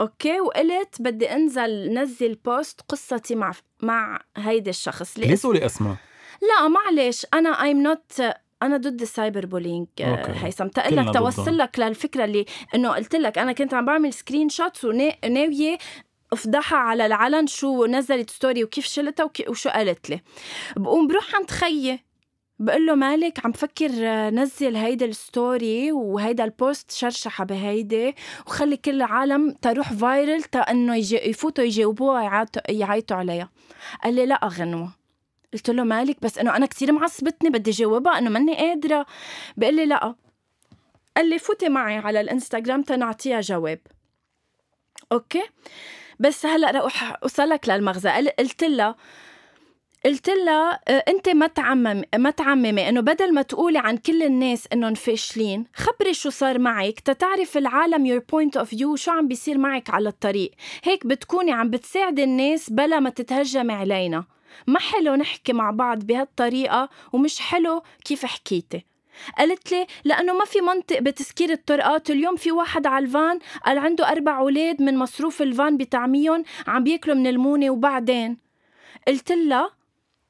okay 0.00 0.40
وقلت 0.40 0.96
بدي 1.02 1.32
أنزل 1.32 1.94
نزل 1.94 2.34
post 2.34 2.80
قصتي 2.88 3.34
مع 3.34 3.52
مع 3.82 4.20
هيدا 4.36 4.70
الشخص. 4.70 5.18
ليه؟ 5.18 5.34
تقولي 5.36 5.66
اسماء 5.66 5.96
لا 6.42 6.68
معلش 6.68 7.26
أنا 7.34 7.62
I'm 7.62 7.82
not 7.82 8.20
أنا 8.62 8.76
ضد 8.76 9.00
ال 9.02 9.09
cyber 9.09 9.46
bullying. 9.46 9.86
هيثم 9.98 10.66
كلنا 10.68 10.68
تقول 10.68 10.96
لك 10.96 11.04
ضدها. 11.06 11.12
توصل 11.20 11.58
لك 11.58 11.78
للفكرة 11.78 12.24
اللي 12.24 12.44
إنه 12.74 12.88
قلت 12.94 13.16
لك 13.16 13.38
أنا 13.38 13.52
كنت 13.52 13.74
عم 13.74 13.84
بعمل 13.84 14.12
screenshots 14.12 14.84
وناويه 14.84 15.78
أفضحها 16.32 16.78
على 16.78 17.06
العلن 17.06 17.46
شو 17.46 17.86
نزلت 17.86 18.30
story 18.30 18.64
وكيف 18.64 18.86
شلتها 18.86 19.24
وكي- 19.24 19.48
وشو 19.48 19.70
قالت 19.70 20.10
لي. 20.10 20.20
بقوم 20.76 21.06
بروح 21.06 21.34
عند 21.34 21.50
خيي. 21.50 22.04
بقول 22.62 22.86
له 22.86 22.94
مالك 22.94 23.46
عم 23.46 23.52
فكر 23.52 23.90
آه، 23.92 24.30
نزل 24.30 24.76
هيدا 24.76 25.06
ال 25.06 25.20
story 25.20 25.92
وهيدا 25.92 26.44
ال 26.44 26.53
post 26.53 26.90
شرشحة 26.90 27.44
بهيدي 27.44 28.14
وخلي 28.46 28.76
كل 28.76 28.90
العالم 28.90 29.50
تروح 29.50 29.92
viral 29.92 30.42
تا 30.42 30.58
إنه 30.58 30.96
يفوتوا 30.96 31.64
يجاوبوها 31.64 32.46
يعيطوا 32.68 33.16
عليها. 33.16 33.50
قال 34.04 34.14
لي 34.14 34.26
لا 34.26 34.40
غنوة 34.44 34.92
قلت 35.52 35.70
له 35.70 35.82
مالك 35.82 36.16
بس 36.22 36.38
إنه 36.38 36.56
أنا 36.56 36.66
كثير 36.66 36.92
معصبتني 36.92 37.50
بدي 37.50 37.70
جاوبها 37.70 38.18
إنه 38.18 38.30
ماني 38.30 38.56
قادرة. 38.56 39.06
بقول 39.56 39.76
لي 39.76 39.86
لا. 39.86 40.14
قال 41.16 41.30
لي 41.30 41.38
فوتي 41.38 41.68
معي 41.68 41.96
على 41.96 42.20
الإنستغرام 42.20 42.82
تنعطيها 42.82 43.40
جواب. 43.40 43.78
okay؟ 45.12 45.42
بس 46.20 46.46
هلأ 46.46 46.86
رح 46.86 47.16
أوصلك 47.22 47.68
للمغزى. 47.68 48.10
قلت 48.38 48.64
لها 48.64 48.96
قلت 50.04 50.30
لها 50.30 50.80
آه، 50.88 51.04
أنت 51.08 51.28
ما 51.28 51.46
تعمم 51.46 52.02
ما 52.16 52.30
تعممي 52.30 52.88
إنه 52.88 53.00
بدل 53.00 53.34
ما 53.34 53.42
تقولي 53.42 53.78
عن 53.78 53.96
كل 53.96 54.22
الناس 54.22 54.68
إنهم 54.72 54.94
فاشلين 54.94 55.66
خبري 55.74 56.14
شو 56.14 56.30
صار 56.30 56.58
معك 56.58 57.00
تتعرف 57.00 57.56
العالم 57.56 58.06
your 58.06 58.18
point 58.18 58.56
of 58.56 58.68
view 58.68 58.96
شو 58.96 59.10
عم 59.10 59.28
بيصير 59.28 59.58
معك 59.58 59.90
على 59.90 60.08
الطريق. 60.08 60.50
هيك 60.84 61.06
بتكوني 61.06 61.52
عم 61.52 61.70
بتساعدي 61.70 62.24
الناس 62.24 62.70
بلا 62.70 63.00
ما 63.00 63.10
تتهجمي 63.10 63.72
علينا. 63.72 64.24
ما 64.66 64.78
حلو 64.78 65.14
نحكي 65.14 65.52
مع 65.52 65.70
بعض 65.70 65.98
بهالطريقة 65.98 66.88
ومش 67.12 67.40
حلو 67.40 67.82
كيف 68.04 68.26
حكيتي. 68.26 68.84
قالت 69.38 69.72
لي 69.72 69.86
لأنه 70.04 70.32
ما 70.32 70.44
في 70.44 70.60
منطق 70.60 70.98
بتسكير 70.98 71.50
الطرقات. 71.50 72.10
اليوم 72.10 72.36
في 72.36 72.52
واحد 72.52 72.86
على 72.86 73.04
الفان 73.04 73.38
قال 73.66 73.78
عنده 73.78 74.10
أربع 74.10 74.38
أولاد 74.38 74.82
من 74.82 74.96
مصروف 74.96 75.42
الفان 75.42 75.76
بتعميهم 75.76 76.44
عم 76.66 76.84
بياكلوا 76.84 77.16
من 77.16 77.26
المونة 77.26 77.70
وبعدين. 77.70 78.38
قلت 79.08 79.32
لها 79.32 79.81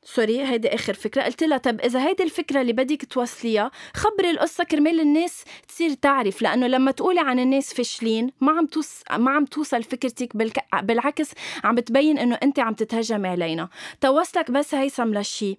سوري 0.04 0.44
هيدي 0.44 0.74
آخر 0.74 0.94
فكرة. 0.94 1.22
قلت 1.22 1.42
لها 1.42 1.58
طب 1.58 1.80
إذا 1.80 2.06
هيدي 2.06 2.22
الفكرة 2.22 2.60
اللي 2.60 2.72
بدك 2.72 3.04
توصليها 3.04 3.70
خبري 3.94 4.30
القصة 4.30 4.64
كرمال 4.64 5.00
الناس 5.00 5.44
تصير 5.68 5.92
تعرف 5.94 6.42
لأنه 6.42 6.66
لما 6.66 6.90
تقولي 6.90 7.20
عن 7.20 7.38
الناس 7.38 7.74
فاشلين 7.74 8.30
ما 8.40 8.52
عم 8.52 8.66
توص 8.66 9.02
ما 9.12 9.30
عم 9.30 9.44
توصل 9.44 9.82
فكرتك 9.82 10.36
بالك... 10.36 10.64
بالعكس 10.82 11.30
عم 11.64 11.74
بتبين 11.74 12.18
إنه 12.18 12.38
انت 12.42 12.58
عم 12.58 12.74
تتهجمي 12.74 13.28
علينا. 13.28 13.68
توصلك 14.00 14.50
بس 14.50 14.74
هيثم 14.74 15.14
لشي 15.14 15.58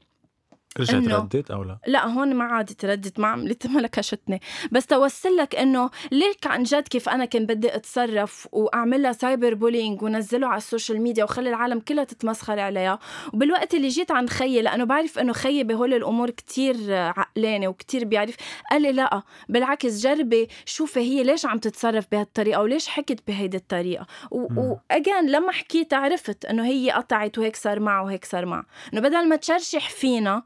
رجعت 0.79 1.07
ردت 1.07 1.51
أو 1.51 1.63
لا؟ 1.63 1.77
لا 1.87 2.07
هون 2.07 2.35
ما 2.35 2.43
عادت 2.43 2.81
تردت 2.81 3.19
ما 3.19 3.27
عملت 3.27 3.67
ما 3.67 3.79
لكشتني. 3.79 4.41
بس 4.71 4.85
توصل 4.85 5.37
لك 5.37 5.55
إنه 5.55 5.89
ليك 6.11 6.47
عن 6.47 6.63
جد 6.63 6.87
كيف 6.87 7.09
أنا 7.09 7.25
كنت 7.25 7.49
بدي 7.51 7.75
أتصرف 7.75 8.47
واعملها 8.51 9.11
cyber 9.11 9.53
bullying 9.53 10.01
ونزله 10.01 10.47
على 10.47 10.57
ال 10.57 10.63
social 10.63 11.01
media 11.01 11.23
وخلي 11.23 11.49
العالم 11.49 11.79
كلها 11.79 12.03
تتمسخر 12.03 12.59
عليها. 12.59 12.99
وبالوقت 13.33 13.73
اللي 13.73 13.87
جيت 13.87 14.11
عند 14.11 14.29
خيي 14.29 14.61
لأنه 14.61 14.83
بعرف 14.83 15.19
إنه 15.19 15.33
خيي 15.33 15.63
بهول 15.63 15.93
الأمور 15.93 16.29
كتير 16.29 16.75
عقلاني 16.93 17.67
وكتير 17.67 18.05
بيعرف. 18.05 18.35
قال 18.71 18.81
لي 18.81 18.91
لا 18.91 19.21
بالعكس 19.49 19.99
جربي 19.99 20.47
شوفي 20.65 20.99
هي 20.99 21.23
ليش 21.23 21.45
عم 21.45 21.57
تتصرف 21.57 22.05
بهالطريقة 22.11 22.61
وليش 22.61 22.87
حكت 22.87 23.19
بهيدي 23.27 23.57
الطريقة. 23.57 24.07
واجان 24.31 25.29
لما 25.29 25.51
حكيت 25.51 25.93
عرفت 25.93 26.45
إنه 26.45 26.65
هي 26.65 26.91
قطعت 26.91 27.37
وهيك 27.37 27.55
صار 27.55 27.79
معه 27.79 28.03
وهيك 28.03 28.25
صار 28.25 28.45
معه. 28.45 28.65
إنه 28.93 29.01
بدل 29.01 29.29
ما 29.29 29.35
تشرشح 29.35 29.89
فينا 29.89 30.43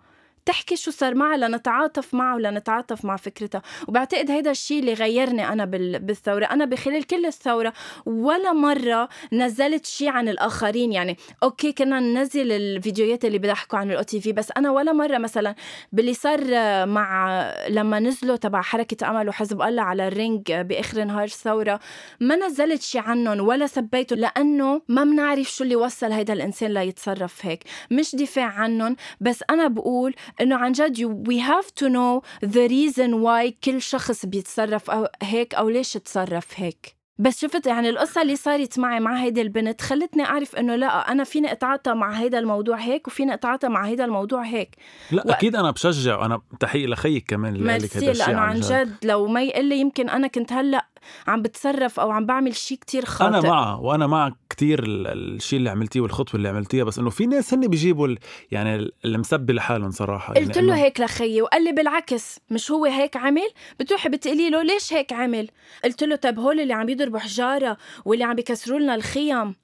تحكي 0.48 0.76
شو 0.76 0.92
صار 0.92 1.16
معها 1.16 1.38
لنتعاطف 1.38 2.14
معها 2.14 2.36
ولنتعاطف 2.36 3.06
مع 3.06 3.16
فكرتها. 3.16 3.62
وبعتقد 3.88 4.32
هيدا 4.32 4.52
الشيء 4.52 4.80
اللي 4.80 4.94
غيرني 4.94 5.48
أنا 5.48 5.66
بالثورة. 5.98 6.46
أنا 6.46 6.66
بخلال 6.66 7.04
كل 7.08 7.26
الثورة 7.26 7.74
ولا 8.06 8.54
مرة 8.54 9.10
نزلت 9.34 9.86
شيء 9.86 10.10
عن 10.10 10.30
الآخرين. 10.30 10.92
يعني 10.92 11.18
okay 11.44 11.72
كنا 11.72 12.00
ننزل 12.00 12.52
الفيديوهات 12.52 13.26
اللي 13.26 13.38
بيضحكوا 13.38 13.80
عن 13.80 13.92
ال 13.92 14.04
OTV 14.04 14.34
بس 14.34 14.52
أنا 14.58 14.72
ولا 14.72 14.94
مرة 14.94 15.18
مثلا 15.18 15.56
باللي 15.92 16.14
صار 16.14 16.42
مع 16.86 17.42
لما 17.70 18.00
نزلوا 18.00 18.36
تبع 18.36 18.62
حركة 18.62 19.10
أمل 19.10 19.30
وحزب 19.30 19.62
الله 19.62 19.82
على 19.84 20.08
الرينج 20.08 20.52
بآخر 20.52 21.04
نهار 21.04 21.24
الثورة 21.24 21.80
ما 22.20 22.36
نزلت 22.36 22.82
شيء 22.82 23.02
عنهم 23.02 23.48
ولا 23.48 23.68
سبيته 23.68 24.16
لأنه 24.16 24.82
ما 24.88 25.04
بنعرف 25.04 25.48
شو 25.52 25.64
اللي 25.64 25.76
وصل 25.76 26.12
هيدا 26.12 26.34
الإنسان 26.34 26.74
ليتصرف 26.74 27.46
هيك. 27.46 27.64
مش 27.92 28.16
دفاع 28.16 28.46
عنهم 28.46 28.96
بس 29.22 29.44
أنا 29.50 29.68
بقول 29.68 30.16
إنه 30.42 30.56
عن 30.56 30.72
جد 30.72 31.28
we 31.28 31.42
have 31.42 31.70
to 31.70 31.88
know 31.88 32.22
the 32.46 32.66
reason 32.66 33.14
why 33.14 33.58
كل 33.64 33.82
شخص 33.82 34.26
بيتصرف 34.26 34.90
أو 34.90 35.08
هيك 35.22 35.56
أو 35.56 35.70
ليش 35.70 35.94
تصرف 35.94 36.48
هيك. 36.56 36.98
بس 37.20 37.42
شفت 37.42 37.68
يعني 37.68 37.90
القصة 37.90 38.22
اللي 38.22 38.36
صارت 38.36 38.80
معي 38.80 39.00
مع 39.00 39.22
هيدي 39.24 39.42
البنت 39.42 39.82
خلتني 39.82 40.24
أعرف 40.24 40.56
إنه 40.56 40.76
لا 40.76 41.12
أنا 41.12 41.24
فيني 41.24 41.52
أتعاطى 41.52 41.94
مع 41.94 42.12
هيدا 42.12 42.40
الموضوع 42.40 42.78
هيك 42.78 43.08
وفيني 43.08 43.34
أتعاطى 43.34 43.68
مع 43.68 43.86
هيدا 43.86 44.06
الموضوع 44.06 44.44
هيك. 44.44 44.76
لا 45.12 45.28
و... 45.28 45.30
أكيد 45.32 45.56
أنا 45.56 45.72
بشجع 45.72 46.26
أنا 46.26 46.42
تحية 46.60 46.88
لخيك 46.88 47.26
كمان 47.30 47.56
اللي 47.56 47.72
قال 47.72 47.84
لك 47.84 47.98
هذا 47.98 48.12
الشيء 48.12 48.26
لأنه 48.28 48.40
عن 48.40 48.60
جد. 48.60 48.96
لو 49.04 49.28
ما 49.28 49.42
يقول 49.42 49.66
لي 49.66 49.80
يمكن 49.80 50.10
أنا 50.10 50.28
كنت 50.28 50.54
هلأ 50.54 50.88
عم 51.28 51.42
بتصرف 51.42 52.00
أو 52.00 52.12
عم 52.12 52.26
بعمل 52.26 52.56
شيء 52.56 52.78
كتير 52.78 53.06
خاطئ. 53.06 53.38
أنا 53.38 53.50
معه 53.50 53.82
وأنا 53.82 54.08
معك 54.08 54.34
كتير 54.50 54.84
الشيء 54.86 55.60
اللي 55.60 55.70
عملتيه 55.70 56.02
والخطوة 56.02 56.36
اللي 56.36 56.50
عملتيها 56.50 56.84
بس 56.84 57.00
إنه 57.00 57.10
في 57.10 57.26
ناس 57.26 57.54
هن 57.54 57.68
بيجيبوا 57.68 58.16
يعني 58.52 58.92
المسبي 59.06 59.54
لحالهم 59.54 59.92
صراحة. 59.92 60.34
يعني 60.34 60.46
قلت 60.46 60.58
له 60.58 60.76
هيك 60.76 61.00
لخيي 61.00 61.42
وقال 61.42 61.64
لي 61.64 61.72
بالعكس 61.72 62.40
مش 62.50 62.72
هو 62.72 62.86
هيك 62.86 63.18
عمل؟ 63.18 63.48
بتروحي 63.80 64.10
بتقولي 64.10 64.50
له 64.50 64.64
ليش 64.64 64.94
هيك 64.94 65.14
عمل؟ 65.14 65.50
قلت 65.84 66.04
له 66.04 66.16
طب 66.16 66.40
هول 66.40 66.60
اللي 66.60 66.74
عم 66.74 66.90
يضربوا 66.90 67.20
حجارة 67.20 67.78
واللي 68.06 68.24
عم 68.24 68.36
بيكسروا 68.36 68.80
لنا 68.80 68.96
الخيم 68.96 69.56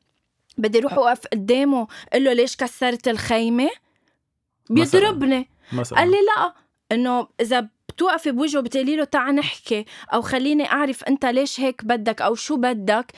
بدي 0.57 0.79
أروح 0.79 0.93
أوقف 0.93 1.27
قدامه. 1.27 1.87
قل 2.13 2.23
له 2.23 2.33
ليش 2.33 2.55
كسرت 2.55 3.07
الخيمة؟ 3.07 3.69
بيضربني. 4.69 5.49
مثلا. 5.73 5.99
قال 5.99 6.11
لي 6.11 6.17
لا 6.17 6.53
إنه 6.91 7.27
إذا 7.41 7.67
بتوقفي 7.93 8.31
بوجهه 8.31 8.61
بتقولي 8.61 8.95
له 8.95 9.03
تعال 9.03 9.35
نحكي 9.35 9.85
أو 10.13 10.21
خليني 10.21 10.71
أعرف 10.71 11.03
أنت 11.03 11.25
ليش 11.25 11.59
هيك 11.59 11.85
بدك 11.85 12.21
أو 12.21 12.35
شو 12.35 12.57
بدك. 12.57 13.11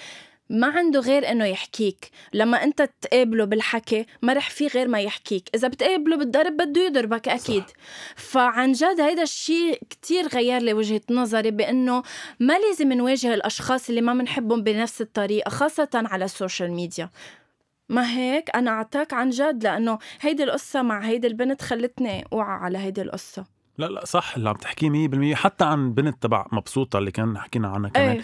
ما 0.50 0.67
عنده 0.67 1.00
غير 1.00 1.32
إنه 1.32 1.46
يحكيك. 1.46 2.10
لما 2.34 2.63
أنت 2.63 2.89
تقابله 3.01 3.46
بالحكي 3.46 4.05
ما 4.22 4.34
رح 4.34 4.50
في 4.50 4.67
غير 4.67 4.88
ما 4.88 5.01
يحكيك. 5.01 5.50
إذا 5.55 5.67
بتقابله 5.67 6.17
بالضرب 6.17 6.58
بده 6.58 6.82
يضربك 6.82 7.27
أكيد. 7.27 7.63
صح. 7.63 7.74
فعن 8.15 8.72
جد 8.72 9.00
هيدا 9.01 9.24
الشيء 9.24 9.79
كتير 9.89 10.27
غير 10.27 10.62
لي 10.62 10.74
وجهة 10.74 11.01
نظري 11.10 11.51
بإنه 11.51 12.03
ما 12.39 12.60
لازم 12.60 12.94
نواجه 12.94 13.34
الأشخاص 13.34 13.89
اللي 13.89 14.01
ما 14.01 14.13
بنحبهم 14.13 14.63
بنفس 14.63 15.01
الطريقة 15.01 15.50
خاصة 15.50 15.89
على 15.94 16.25
ال 16.25 16.32
social 16.32 16.72
media 16.72 17.10
ما 17.89 18.17
هيك؟ 18.17 18.55
أنا 18.55 18.72
أعطاك 18.72 19.13
عن 19.13 19.29
جد 19.29 19.63
لأنه 19.63 20.00
هيدي 20.22 20.44
القصة 20.44 20.82
مع 20.82 21.00
هيدي 21.05 21.27
البنت 21.27 21.62
خلتني 21.62 22.25
أوعى 22.34 22.58
على 22.60 22.77
هيدي 22.77 23.01
القصة. 23.01 23.55
لا 23.77 23.86
لا 23.86 24.05
صح 24.05 24.34
اللي 24.36 24.50
عم 24.50 24.55
تحكيه 24.55 25.08
100% 25.34 25.36
حتى 25.36 25.65
عن 25.65 25.94
بنت 25.94 26.24
تبع 26.24 26.46
مبسوطة 26.51 27.00
اللي 27.00 27.12
كان 27.12 27.38
حكينا 27.38 27.67
عنها 27.67 27.89
كمان. 27.89 28.10
إيه. 28.15 28.22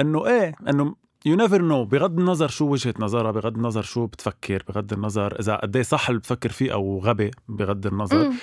إنه 0.00 0.26
إيه 0.26 0.54
إنه 0.68 0.94
you 1.26 1.36
never 1.36 1.62
know 1.62 1.84
بغض 1.84 2.18
النظر 2.18 2.48
شو 2.48 2.64
وجهة 2.64 2.94
نظرها 2.98 3.30
بغض 3.30 3.56
النظر 3.56 3.82
شو 3.82 4.06
بتفكر 4.06 4.62
بغض 4.68 4.92
النظر 4.92 5.40
إذا 5.40 5.56
قد 5.56 5.80
صح 5.80 6.08
اللي 6.08 6.18
بتفكر 6.18 6.48
فيه 6.48 6.72
أو 6.72 6.98
غبي 6.98 7.30
بغض 7.48 7.86
النظر. 7.86 8.28
م. 8.28 8.34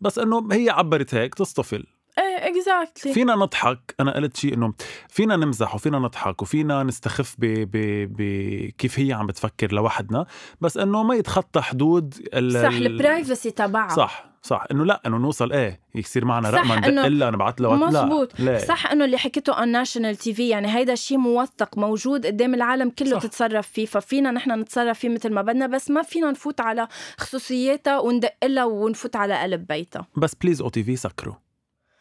بس 0.00 0.18
إنه 0.18 0.48
هي 0.52 0.70
عبرت 0.70 1.14
هيك 1.14 1.34
تصطفل 1.34 1.86
إيه 2.18 2.48
exactly 2.48 3.12
فينا 3.12 3.34
نضحك. 3.34 3.94
أنا 4.00 4.14
قلت 4.14 4.36
شيء 4.36 4.54
إنه 4.54 4.74
فينا 5.08 5.36
نمزح 5.36 5.74
وفينا 5.74 5.98
نضحك 5.98 6.42
وفينا 6.42 6.82
نستخف 6.82 7.36
بكيف 7.38 8.98
هي 8.98 9.12
عم 9.12 9.26
بتفكر 9.26 9.72
لوحدنا. 9.72 10.26
بس 10.60 10.76
إنه 10.76 11.02
ما 11.02 11.14
يتخطى 11.14 11.60
حدود 11.60 12.14
صح 12.14 12.76
ال 12.76 12.85
privacy 12.85 13.50
تبعها. 13.50 13.94
صح 13.96 14.36
صح. 14.42 14.64
إنه 14.70 14.84
لا 14.84 15.02
إنه 15.06 15.16
نوصل 15.16 15.52
إيه 15.52 15.80
يصير 15.94 16.24
معنا 16.24 16.50
رقم 16.50 16.72
ندق 16.72 17.06
لها 17.06 17.30
نبعث 17.30 17.60
لها 17.60 17.76
مزبوط 17.76 18.40
لا. 18.40 18.58
صح 18.58 18.86
إنه 18.86 19.04
اللي 19.04 19.18
حكيته 19.18 19.54
عن 19.54 19.68
national 19.68 20.16
TV 20.16 20.48
يعني 20.48 20.76
هيدا 20.76 20.92
الشيء 20.92 21.18
موثق 21.18 21.78
موجود 21.78 22.26
قدام 22.26 22.54
العالم 22.54 22.90
كله 22.90 23.18
صح. 23.18 23.22
تتصرف 23.22 23.68
فيه. 23.68 23.86
ففينا 23.86 24.30
نحن 24.30 24.60
نتصرف 24.60 24.98
فيه 24.98 25.08
مثل 25.08 25.32
ما 25.32 25.42
بدنا 25.42 25.66
بس 25.66 25.90
ما 25.90 26.02
فينا 26.02 26.30
نفوت 26.30 26.60
على 26.60 26.88
خصوصياتها 27.18 27.98
وندق 27.98 28.34
لها 28.44 28.64
ونفوت 28.64 29.16
على 29.16 29.42
قلب 29.42 29.66
بيتها. 29.66 30.06
بس 30.16 30.34
please 30.34 30.62
OTV 30.62 30.96
سكروا. 30.96 31.34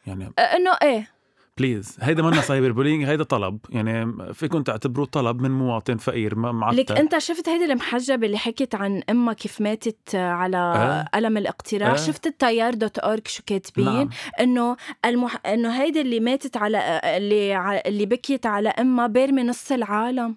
يعني 0.07 0.33
إنه 0.39 0.71
إيه. 0.81 1.15
please 1.57 1.97
هيدا 2.01 2.23
منا 2.23 2.41
cyber 2.41 2.71
bullying 2.71 3.03
هيدا 3.05 3.23
طلب. 3.23 3.59
يعني 3.69 4.15
فيكم 4.33 4.63
تعتبروه 4.63 5.05
طلب 5.05 5.41
من 5.41 5.51
مواطن 5.51 5.97
فقير 5.97 6.35
معتر 6.35 6.77
لك 6.77 6.91
أنت 6.91 7.17
شفت 7.17 7.49
هيدي 7.49 7.65
المحجبه 7.65 8.25
اللي 8.25 8.37
حكت 8.37 8.75
عن 8.75 9.03
أمها 9.09 9.33
كيف 9.33 9.61
ماتت 9.61 10.15
على 10.15 10.57
أه؟ 10.57 11.17
ألم 11.17 11.37
الاقتراح 11.37 11.89
أه؟ 11.89 11.95
شفت 11.95 12.27
التيار 12.27 12.73
dot 12.73 12.99
org 12.99 13.27
شو 13.27 13.43
كاتبين؟ 13.45 13.85
نعم. 13.85 14.09
إنه 14.39 14.77
المح... 15.05 15.37
إنه 15.45 15.81
هيدي 15.81 16.01
اللي 16.01 16.19
ماتت 16.19 16.57
على 16.57 17.01
اللي 17.03 17.81
اللي 17.85 18.05
بكيت 18.05 18.45
على 18.45 18.69
أمها 18.69 19.07
بيرمي 19.07 19.43
نص 19.43 19.71
العالم. 19.71 20.35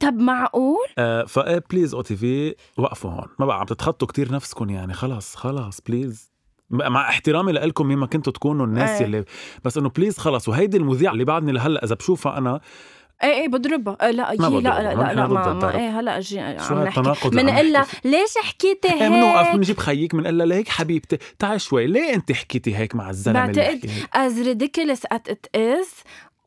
طب 0.00 0.14
معقول؟ 0.14 0.86
آه 0.98 1.24
فإيه 1.24 1.62
please 1.70 1.94
OTV 1.94 2.54
وقفوا 2.78 3.10
هون. 3.10 3.28
ما 3.38 3.46
بقى 3.46 3.60
عم 3.60 3.66
تتخطوا 3.66 4.08
كتير 4.08 4.32
نفسكم 4.32 4.70
يعني. 4.70 4.94
خلاص 4.94 5.34
خلاص 5.36 5.80
please 5.80 6.31
مع 6.72 7.08
احترامي 7.08 7.52
لكم 7.52 7.86
مين 7.86 7.98
ما 7.98 8.06
كنتوا 8.06 8.32
تكونوا 8.32 8.66
الناس 8.66 8.90
أيه. 8.90 9.06
اللي 9.06 9.24
بس 9.64 9.78
إنه 9.78 9.88
please 9.88 10.18
خلص 10.18 10.48
وهيدي 10.48 10.76
المذيعه 10.76 11.12
اللي 11.12 11.24
بعدني 11.24 11.52
لهلأ 11.52 11.84
إذا 11.84 11.94
بشوفها 11.94 12.38
أنا 12.38 12.60
إيه 13.22 13.34
إيه 13.34 13.48
بضربها. 13.48 13.96
لا 14.00 14.12
لا 14.12 14.34
لا 14.34 14.94
لا, 14.94 15.14
لا 15.14 15.26
ضد 15.26 15.32
ما. 15.32 15.54
ما 15.54 15.74
إيه 15.74 16.00
هلأ 16.00 16.20
جي 16.20 16.58
شو 16.68 16.74
هالتناقض 16.74 17.34
نحكي. 17.34 17.72
فيه؟ 17.72 18.10
ليش 18.10 18.34
حكيتي 18.42 18.92
إيه 18.92 19.08
بنوقف 19.08 19.46
هيك؟ 19.46 19.56
بنجيب 19.56 19.78
خيك 19.78 20.14
بنقول 20.14 20.38
لها 20.38 20.46
ليك 20.46 20.68
حبيبتي 20.68 21.18
تعي 21.38 21.58
شوي 21.58 21.86
ليه 21.86 22.14
أنت 22.14 22.32
حكيتي 22.32 22.76
هيك 22.76 22.94
مع 22.94 23.10
الزلمة 23.10 23.44
اللي 23.44 23.62
بعتقد 23.62 23.90
هيك؟ 23.90 24.08
as 24.14 24.46
ridiculous 24.46 25.16
as 25.16 25.32
it 25.32 25.60
is 25.60 25.88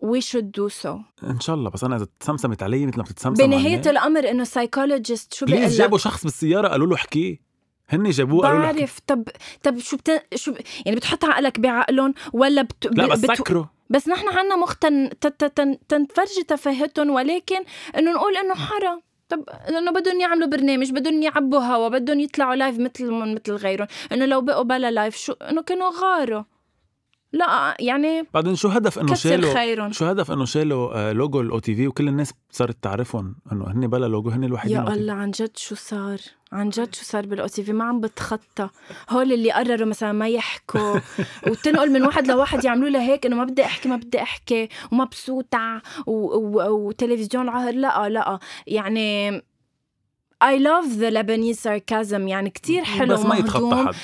we 0.03 0.21
should 0.21 0.51
do 0.59 0.83
so. 0.83 0.89
إن 1.23 1.39
شاء 1.39 1.55
الله 1.55 1.69
بس 1.69 1.83
أنا 1.83 1.95
إذا 1.95 2.07
تسمسمت 2.19 2.63
علي 2.63 2.85
مثل 2.85 2.97
ما 2.97 3.03
بتتسمسم 3.03 3.45
بنهاية 3.45 3.79
على 3.79 3.89
الأمر 3.89 4.29
إنه 4.29 4.43
psychologist 4.43 5.33
شو 5.33 5.45
بيقول 5.45 5.61
please 5.61 5.77
جابوا 5.77 5.97
شخص 5.97 6.23
بالسيارة 6.23 6.67
قالوا 6.67 6.87
له 6.87 6.95
احكي. 6.95 7.41
هن 7.89 8.09
جابوه 8.09 8.47
قالوا 8.47 8.59
بعرف. 8.59 8.99
طب 9.07 9.27
طب 9.63 9.79
شو 9.79 9.97
بت... 9.97 10.25
شو. 10.35 10.53
يعني 10.85 10.97
بتحط 10.97 11.25
عقلك 11.25 11.59
بعقلهم 11.59 12.13
ولا 12.33 12.61
بت... 12.61 12.87
لا 12.91 13.07
بس 13.07 13.19
بت... 13.19 13.37
سكروا. 13.37 13.65
بس 13.89 14.09
نحن 14.09 14.27
عنا 14.27 14.55
مخ 14.55 14.75
تن... 14.75 15.09
تن... 15.19 15.77
تنفرجي 15.87 16.43
تفاهتهم 16.47 17.09
ولكن 17.09 17.63
إنه 17.97 18.11
نقول 18.11 18.37
إنه 18.37 18.53
حرام. 18.53 19.01
طب 19.29 19.43
انه 19.69 19.91
بدهم 19.91 20.19
يعملوا 20.19 20.47
برنامج 20.47 20.91
بدهم 20.91 21.21
يعبوا 21.21 21.59
هوا 21.59 21.87
بدهم 21.87 22.19
يطلعوا 22.19 22.55
live 22.55 22.79
مثل 22.79 23.11
مثل 23.11 23.53
غيرهم. 23.53 23.87
إنه 24.11 24.25
لو 24.25 24.41
بقوا 24.41 24.63
بلا 24.63 24.91
live 24.91 25.17
شو 25.17 25.33
إنه 25.33 25.61
كانوا 25.61 25.91
غاروا. 26.01 26.43
لا 27.35 27.75
يعني 27.79 28.27
بعدين 28.33 28.55
شو 28.55 28.67
هدف 28.67 28.99
إنه 28.99 29.13
شالوا 29.13 29.53
خيرهم. 29.53 29.91
شو 29.91 30.05
هدف 30.05 30.31
إنه 30.31 30.45
شالوا 30.45 31.09
آه، 31.09 31.11
logo 31.11 31.41
ال 31.41 31.59
OTV 31.59 31.87
وكل 31.87 32.07
الناس 32.07 32.33
صارت 32.51 32.77
تعرفهم 32.81 33.35
إنه 33.51 33.65
هن 33.67 33.87
بلا 33.87 34.05
لوجو 34.05 34.29
هن 34.29 34.43
الوحيدين 34.43 34.77
يا. 34.77 34.93
الله 34.93 35.13
عن 35.13 35.31
جد 35.31 35.57
شو 35.57 35.75
صار؟ 35.75 36.17
عن 36.51 36.69
جد 36.69 36.95
شو 36.95 37.03
صار 37.03 37.25
بال 37.25 37.47
OTV 37.47 37.73
ما 37.73 37.83
عم 37.83 38.01
بتخطى. 38.01 38.69
هول 39.09 39.33
اللي 39.33 39.51
قرروا 39.51 39.87
مثلا 39.87 40.11
ما 40.11 40.27
يحكوا. 40.27 40.99
وتنقل 41.49 41.91
من 41.91 42.03
واحد 42.03 42.27
لواحد 42.27 42.65
يعملوا 42.65 42.89
لها 42.89 43.01
هيك 43.01 43.25
إنه 43.25 43.35
ما 43.35 43.43
بدي 43.43 43.65
أحكي 43.65 43.89
ما 43.89 43.95
بدي 43.95 44.21
أحكي 44.21 44.69
ومبسوطة 44.91 45.81
وتلفزيون 46.07 47.49
عهر 47.49 47.73
لا 47.73 48.09
لا 48.09 48.39
يعني 48.67 49.41
I 50.43 50.57
love 50.59 50.87
the 50.99 51.09
Lebanese 51.11 51.59
sarcasm. 51.63 52.13
يعني 52.27 52.49
كتير 52.49 52.83
حلو 52.83 53.13
بس 53.13 53.25
ما 53.25 53.35
يتخطى. 53.35 53.85
حد 53.87 53.95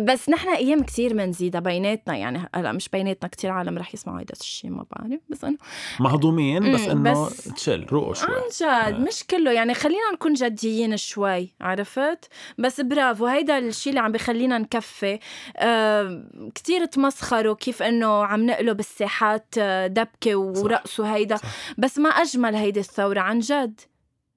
بس 0.00 0.28
نحن 0.28 0.48
أيام 0.48 0.82
كتير 0.82 1.14
منزيدها 1.14 1.60
بيناتنا 1.60 2.16
يعني 2.16 2.48
هلأ 2.54 2.72
مش 2.72 2.88
بيناتنا 2.88 3.28
كتير 3.28 3.50
عالم 3.50 3.78
رح 3.78 3.94
يسمعوا 3.94 4.20
هيدا 4.20 4.34
الشيء 4.40 4.70
ما 4.70 4.84
بعرف 4.90 5.20
بس 5.28 5.44
إنه 5.44 5.58
مهضومين 6.00 6.74
بس 6.74 6.80
إنه 6.80 7.28
تشيل 7.56 7.92
روقوا 7.92 8.14
شوي. 8.14 8.28
عن 8.30 8.90
جد 8.92 9.00
مش 9.00 9.24
كله 9.30 9.52
يعني 9.52 9.74
خلينا 9.74 10.12
نكون 10.14 10.32
جديين 10.32 10.96
شوي 10.96 11.54
عرفت؟ 11.60 12.28
بس 12.58 12.80
برافو 12.80 13.26
هيدا 13.26 13.58
الشيء 13.58 13.90
اللي 13.90 14.00
عم 14.00 14.12
بخلينا 14.12 14.58
نكفي. 14.58 15.18
آه 15.56 16.24
كتير 16.54 16.84
تمسخروا 16.84 17.54
كيف 17.54 17.82
إنه 17.82 18.24
عم 18.24 18.46
نقلب 18.46 18.80
الساحات 18.80 19.54
آه، 19.58 19.86
دبكة 19.86 20.36
ورقص 20.36 21.00
وهيدا 21.00 21.36
صح. 21.36 21.48
بس 21.78 21.98
ما 21.98 22.08
أجمل 22.08 22.54
هيدي 22.54 22.80
الثورة 22.80 23.20
عن 23.20 23.38
جد. 23.38 23.80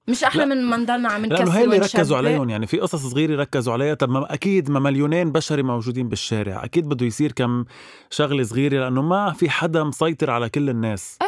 مش 0.08 0.24
أحلى 0.24 0.44
لا. 0.44 0.54
من 0.54 0.64
ما 0.64 0.76
نضلنا 0.76 1.08
عم 1.08 1.24
نكسر 1.24 1.44
لأنه 1.44 1.58
هي 1.58 1.64
اللي؟ 1.64 1.78
ركزوا 1.78 2.16
عليهم 2.16 2.50
يعني. 2.50 2.66
في 2.66 2.80
قصص 2.80 3.06
صغيرة 3.06 3.40
ركزوا 3.40 3.72
عليها. 3.72 3.94
طب 3.94 4.08
ما 4.10 4.34
أكيد 4.34 4.70
ما 4.70 4.80
مليونين 4.80 5.32
بشري 5.32 5.62
موجودين 5.62 6.08
بالشارع. 6.08 6.64
أكيد 6.64 6.88
بده 6.88 7.06
يصير 7.06 7.32
كم 7.32 7.64
شغلة 8.10 8.42
صغيرة 8.42 8.80
لأنه 8.80 9.02
ما 9.02 9.32
في 9.32 9.50
حدا 9.50 9.84
مسيطر 9.84 10.30
على 10.30 10.48
كل 10.48 10.70
الناس. 10.70 11.18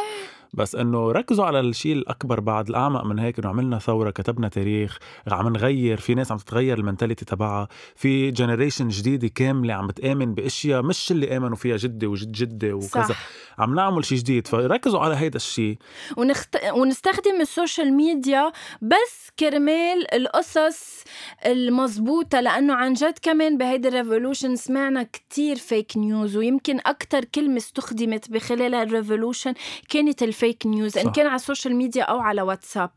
بس 0.55 0.75
إنه 0.75 1.11
ركزوا 1.11 1.45
على 1.45 1.59
الشيء 1.59 1.93
الأكبر 1.93 2.39
بعد 2.39 2.69
الأعمق 2.69 3.03
من 3.05 3.19
هيك 3.19 3.39
إنه 3.39 3.49
عملنا 3.49 3.79
ثورة 3.79 4.09
كتبنا 4.09 4.47
تاريخ 4.47 4.97
عم 5.27 5.47
نغير 5.47 5.97
في 5.97 6.15
ناس 6.15 6.31
عم 6.31 6.37
تتغير 6.37 6.77
المنتاليتي 6.77 7.25
تبعها 7.25 7.67
في 7.95 8.31
generation 8.31 8.87
جديدة 8.87 9.27
كاملة 9.27 9.73
عم 9.73 9.87
بتآمن 9.87 10.33
بأشياء 10.33 10.81
مش 10.81 11.11
اللي 11.11 11.37
آمنوا 11.37 11.55
فيها 11.55 11.77
جدي 11.77 12.07
وجد 12.07 12.31
جدي 12.31 12.73
وكذا. 12.73 13.03
صح. 13.03 13.27
عم 13.57 13.75
نعمل 13.75 14.05
شيء 14.05 14.17
جديد 14.17 14.47
فركزوا 14.47 14.99
على 14.99 15.15
هيدا 15.15 15.35
الشيء. 15.35 15.77
ونخت... 16.17 16.57
ونستخدم 16.73 17.41
ال 17.41 17.48
social 17.48 17.93
media 17.93 18.51
بس 18.81 19.29
كرمال 19.39 20.13
القصص 20.13 21.03
المزبوطة 21.45 22.39
لأنه 22.39 22.73
عن 22.73 22.93
جد 22.93 23.19
كمان 23.21 23.57
بهيدي 23.57 23.87
ال 23.87 23.93
revolution 23.93 24.55
سمعنا 24.55 25.03
كتير 25.03 25.55
fake 25.55 25.97
news 25.97 26.37
ويمكن 26.37 26.79
أكتر 26.85 27.25
كلمة 27.25 27.57
استخدمت 27.57 28.31
بخلال 28.31 28.75
ال 28.75 28.82
revolution 28.82 29.53
كانت 29.89 30.23
ال 30.23 30.27
fake 30.27 30.44
news 30.65 30.97
إن 30.97 31.05
صح. 31.05 31.11
كان 31.11 31.27
على 31.27 31.35
ال 31.35 31.41
social 31.41 31.75
media 31.75 32.03
أو 32.03 32.19
على 32.19 32.41
واتساب 32.41 32.89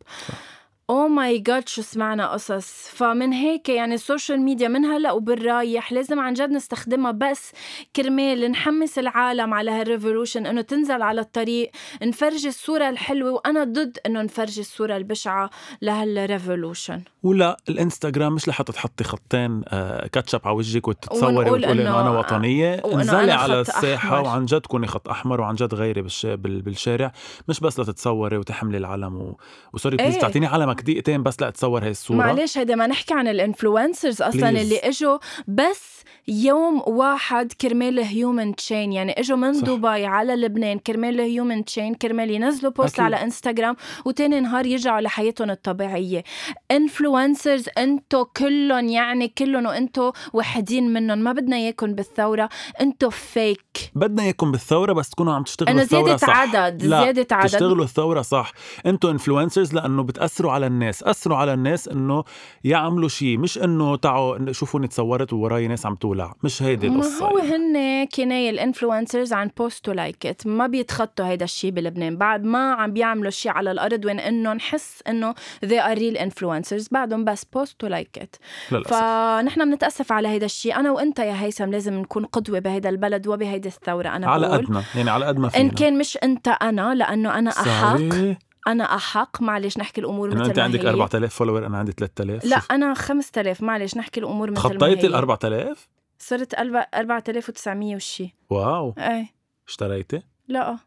oh 0.90 1.09
my 1.09 1.38
god 1.38 1.69
شو 1.68 1.83
سمعنا 1.83 2.33
قصص. 2.33 2.88
فمن 2.88 3.33
هيك 3.33 3.68
يعني 3.68 3.95
ال 3.95 4.01
social 4.01 4.40
media 4.40 4.69
من 4.68 4.85
هلأ 4.85 5.12
وبالرايح 5.12 5.92
لازم 5.92 6.21
عن 6.21 6.35
جد 6.35 6.50
نستخدمها. 6.50 7.10
بس 7.10 7.52
كرمال 7.97 8.50
نحمس 8.50 8.99
العالم 8.99 9.54
على 9.54 9.71
هال 9.71 9.83
revolution 9.83 10.47
إنه 10.47 10.60
تنزل 10.60 11.02
على 11.02 11.21
الطريق 11.21 11.71
نفرجي 12.02 12.49
الصورة 12.49 12.89
الحلوة 12.89 13.32
وأنا 13.32 13.65
ضد 13.65 13.99
إنه 14.06 14.23
نفرجي 14.23 14.60
الصورة 14.60 14.97
البشعة 14.97 15.50
لهال 15.82 16.10
revolution 16.10 17.02
ولا 17.23 17.56
الإنستغرام 17.69 18.34
مش 18.34 18.49
لحتى 18.49 18.73
تحطي 18.73 19.04
خطين 19.04 19.63
آه، 19.69 20.06
كاتشب 20.06 20.41
على 20.45 20.56
وجهك 20.56 20.89
وتتصوري 20.89 21.36
وتقولي 21.36 21.73
إنه 21.73 22.00
أنا 22.00 22.10
وطنية؟ 22.10 22.82
وإنه 22.84 23.00
انزلي 23.00 23.32
على 23.32 23.60
الساحة 23.60 23.95
أحمر. 23.95 24.21
وعن 24.21 24.45
جد 24.45 24.67
كوني 24.67 24.86
خط 24.86 25.08
أحمر 25.08 25.41
وعن 25.41 25.54
جد 25.54 25.75
غيري 25.75 26.02
بالش... 26.02 26.26
بال... 26.26 26.63
بالشارع. 26.63 27.13
مش 27.49 27.60
بس 27.60 27.80
لتتصوري 27.80 28.36
وتحملي 28.36 28.78
العلم 28.78 29.17
و... 29.17 29.39
و 29.73 29.76
sorry 29.76 29.97
please 29.97 30.15
إيه. 30.15 30.21
تعطيني 30.21 30.47
علمك 30.47 30.77
دقيقتين 30.82 31.23
بس 31.23 31.43
لأتصور 31.43 31.84
هاي 31.84 31.91
الصورة. 31.91 32.17
معلش 32.17 32.58
هيدا 32.58 32.75
ما 32.75 32.86
نحكي 32.86 33.14
عن 33.14 33.28
ال 33.28 33.36
influencers 33.36 34.23
أصلا 34.23 34.41
Please. 34.41 34.60
اللي 34.60 34.78
إجوا 34.78 35.19
بس 35.49 35.99
يوم 36.28 36.82
واحد 36.86 37.52
كرمال 37.52 37.99
human 37.99 38.56
chain 38.56 38.93
يعني 38.93 39.21
إجوا 39.21 39.36
من 39.36 39.54
صح. 39.54 39.67
دبي 39.67 40.06
على 40.06 40.36
لبنان 40.36 40.78
كرمال 40.78 41.21
human 41.21 41.65
chain 41.65 41.95
كرمال 41.95 42.30
ينزلوا 42.30 42.73
post 42.73 42.93
أكيد. 42.95 43.04
على 43.04 43.17
انستغرام 43.23 43.76
وتاني 44.04 44.41
نهار 44.41 44.67
يرجعوا 44.67 45.00
لحياتهم 45.00 45.50
الطبيعية. 45.50 46.25
influencers 46.71 47.69
أنتو 47.78 48.25
كلهم 48.25 48.88
يعني 48.88 49.28
كلهم 49.28 49.67
وأنتو 49.67 50.12
وحدين 50.32 50.93
منهم. 50.93 51.19
ما 51.19 51.32
بدنا 51.32 51.56
إياكم 51.56 51.95
بالثورة 51.95 52.49
أنتو 52.80 53.10
فيك 53.10 53.91
بدنا 53.95 54.23
إياكم 54.23 54.52
بالثورة 54.52 54.93
بس 54.93 55.10
تكونوا 55.10 55.34
عم 55.34 55.43
تشتغلوا 55.43 55.82
الثوره 55.82 56.04
زيادة 56.04 56.17
صح. 56.17 56.36
عدد 56.36 56.82
لا 56.82 57.02
زيادة 57.02 57.36
عدد. 57.36 57.49
تشتغلوا 57.49 57.84
الثورة 57.84 58.23
صح. 58.23 58.52
أنتوا 58.86 59.10
influencers 59.11 59.75
لأنه 59.75 60.02
بتأثروا 60.02 60.52
على 60.52 60.67
الناس 60.69 61.02
أثروا 61.02 61.37
على 61.37 61.54
الناس 61.54 61.89
إنه 61.89 62.25
يعملوا 62.65 63.09
شيء 63.09 63.39
مش 63.39 63.59
إنه 63.59 63.97
تعوا 63.97 64.52
شوفوني 64.52 64.89
تصورت 64.89 65.33
ووراي 65.33 65.69
ناس 65.69 65.87
عم 65.87 65.95
تولع 65.95 66.35
مش 66.45 66.63
هيدي 66.63 66.89
ما 66.89 66.97
القصة 66.97 67.26
هو 67.26 67.39
يعني. 67.39 67.50
هن 67.57 68.07
كناية 68.07 68.50
ال 68.50 68.57
influencers 68.57 69.32
عن 69.33 69.50
post 69.56 69.89
like 69.89 70.37
ما 70.47 70.67
بيتخطوا 70.67 71.26
هيدا 71.26 71.45
الشيء 71.45 71.71
بلبنان 71.71 72.17
بعد 72.17 72.45
ما 72.45 72.73
عم 72.73 72.93
بيعملوا 72.93 73.31
شيء 73.31 73.52
على 73.52 73.71
الأرض 73.71 74.04
وين 74.04 74.21
إنه 74.21 74.52
نحس 74.52 75.02
إنه 75.09 75.35
they 75.65 75.81
are 75.81 75.99
real 75.99 76.19
influencers 76.21 76.89
بعدهم 76.91 77.25
بس 77.25 77.45
post 77.45 77.84
like 77.84 78.30
للأسف. 78.73 78.91
فنحن 78.95 79.71
بنتأسف 79.71 80.13
على 80.13 80.28
هيدا 80.28 80.47
الشيء 80.47 80.76
أنا 80.76 80.91
وإنت 80.91 81.19
يا 81.19 81.43
هيثم 81.43 81.71
لازم 81.71 81.95
نكون 81.95 82.25
قدوة 82.25 82.59
بهيدا 82.59 82.89
البلد 82.89 83.28
وبهيدي 83.28 83.69
الثورة 83.69 84.09
أنا 84.09 84.26
على 84.26 84.49
بقول 84.49 84.67
قدنا 84.67 84.83
يعني 84.95 85.11
على 85.11 85.26
قد 85.26 85.39
ما 85.39 85.49
فينا. 85.49 85.65
ان 85.65 85.71
كان 85.71 85.99
مش 85.99 86.19
إنت 86.23 86.49
أنا 86.49 86.95
لأنه 86.95 87.39
أنا 87.39 87.50
أحق. 87.50 87.97
صحيح. 87.97 88.39
أنا 88.66 88.94
أحق. 88.94 89.42
معلش 89.42 89.78
نحكي 89.78 90.00
الأمور 90.00 90.34
مثل 90.34 90.44
أنت 90.44 90.58
عندك 90.58 90.80
هي. 90.80 90.90
4000 90.90 91.34
فولور 91.34 91.66
أنا 91.66 91.78
عندي 91.78 91.92
3000 91.92 92.44
لا 92.44 92.58
شوف، 92.60 92.73
أنا 92.73 92.94
5000 92.94 93.62
معلش 93.62 93.97
نحكي 93.97 94.21
الأمور 94.21 94.50
مثل 94.50 94.62
تخطيتي 94.62 95.06
ال 95.06 95.14
4000 95.14 95.88
صرت 96.18 96.54
4900 96.54 97.97
وشي. 97.97 98.34
واو. 98.50 98.94
إيه 98.99 99.34
اشتريتي 99.68 100.23
لا. 100.49 100.78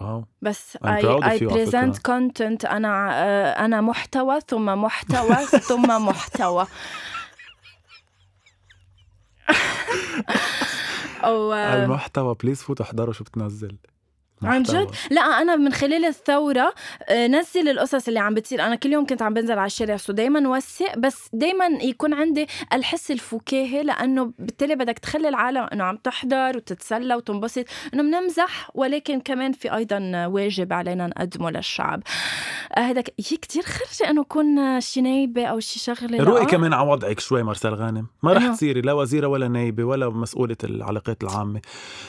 واو. 0.00 0.24
بس 0.42 0.78
على 0.82 1.02
present 1.50 1.92
فكرة. 1.96 2.28
content. 2.28 2.70
أنا 2.70 3.10
آه، 3.12 3.64
أنا 3.64 3.80
محتوى 3.80 4.38
ثم 4.48 4.64
محتوى 4.82 5.34
ثم 5.44 6.06
محتوى. 6.06 6.66
أو 11.24 11.52
آه، 11.52 11.84
المحتوى 11.84 12.34
please 12.42 12.62
فوتوا 12.62 12.86
احضروا 12.86 13.12
شو 13.12 13.24
بتنزل. 13.24 13.76
عن. 14.42 14.62
جد 14.62 14.86
لا 15.10 15.20
أنا 15.20 15.56
من 15.56 15.72
خلال 15.72 16.04
الثورة 16.04 16.74
آه، 17.08 17.26
نزل 17.26 17.68
القصص 17.68 18.08
اللي 18.08 18.20
عم 18.20 18.34
بتصير 18.34 18.62
أنا 18.66 18.74
كل 18.74 18.92
يوم 18.92 19.06
كنت 19.06 19.22
عم 19.22 19.34
بنزل 19.34 19.58
على 19.58 19.66
الشارع 19.66 19.96
so 19.96 20.12
دايما 20.12 20.48
وثق 20.48 20.98
بس 20.98 21.28
دايما 21.32 21.64
يكون 21.66 22.14
عندي 22.14 22.46
الحس 22.72 23.10
الفكاهي 23.10 23.82
لأنه 23.82 24.32
بالتالي 24.38 24.74
بدك 24.74 24.98
تخلي 24.98 25.28
العالم 25.28 25.68
إنه 25.72 25.84
عم 25.84 25.96
تحضر 25.96 26.56
وتتسلى 26.56 27.14
وتنبسط 27.14 27.64
إنه 27.94 28.02
بنمزح 28.02 28.70
ولكن 28.74 29.20
كمان 29.20 29.52
في 29.52 29.74
أيضا 29.74 30.26
واجب 30.26 30.72
علينا 30.72 31.06
نقدمه 31.06 31.50
للشعب 31.50 32.02
آه، 32.76 32.80
هذا 32.80 33.00
ك- 33.00 33.14
هي 33.30 33.36
كتير 33.36 33.62
خرجه 33.62 34.10
إنه 34.10 34.24
كون 34.24 34.80
شي 34.80 35.00
نايبة 35.00 35.44
أو 35.46 35.60
شي 35.60 35.78
شغلة 35.78 36.18
لا. 36.18 36.44
كمان 36.44 36.72
على 36.72 36.88
وضعك 36.90 37.20
شوي 37.20 37.42
مرسل 37.42 37.74
غانم 37.74 38.06
ما 38.22 38.32
رح. 38.32 38.46
تصيري 38.46 38.80
لا 38.80 38.92
وزيرة 38.92 39.26
ولا 39.26 39.48
نايبة 39.48 39.84
ولا 39.84 40.08
مسؤولة 40.10 40.56
العلاقات 40.64 41.22
العامة 41.22 41.60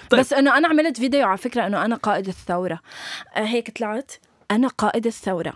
طيب. 0.10 0.20
بس 0.20 0.34
إنه 0.34 0.58
أنا 0.58 0.68
عملت 0.68 0.98
فيديو 0.98 1.28
على 1.28 1.38
فكرة 1.38 1.68
إنه 1.68 1.86
أنا 1.86 1.96
قائد 1.96 2.17
الثورة. 2.28 2.80
آه، 3.36 3.46
هيك 3.46 3.78
طلعت. 3.78 4.12
أنا 4.52 4.68
قائد 4.68 5.08
الثورة. 5.08 5.54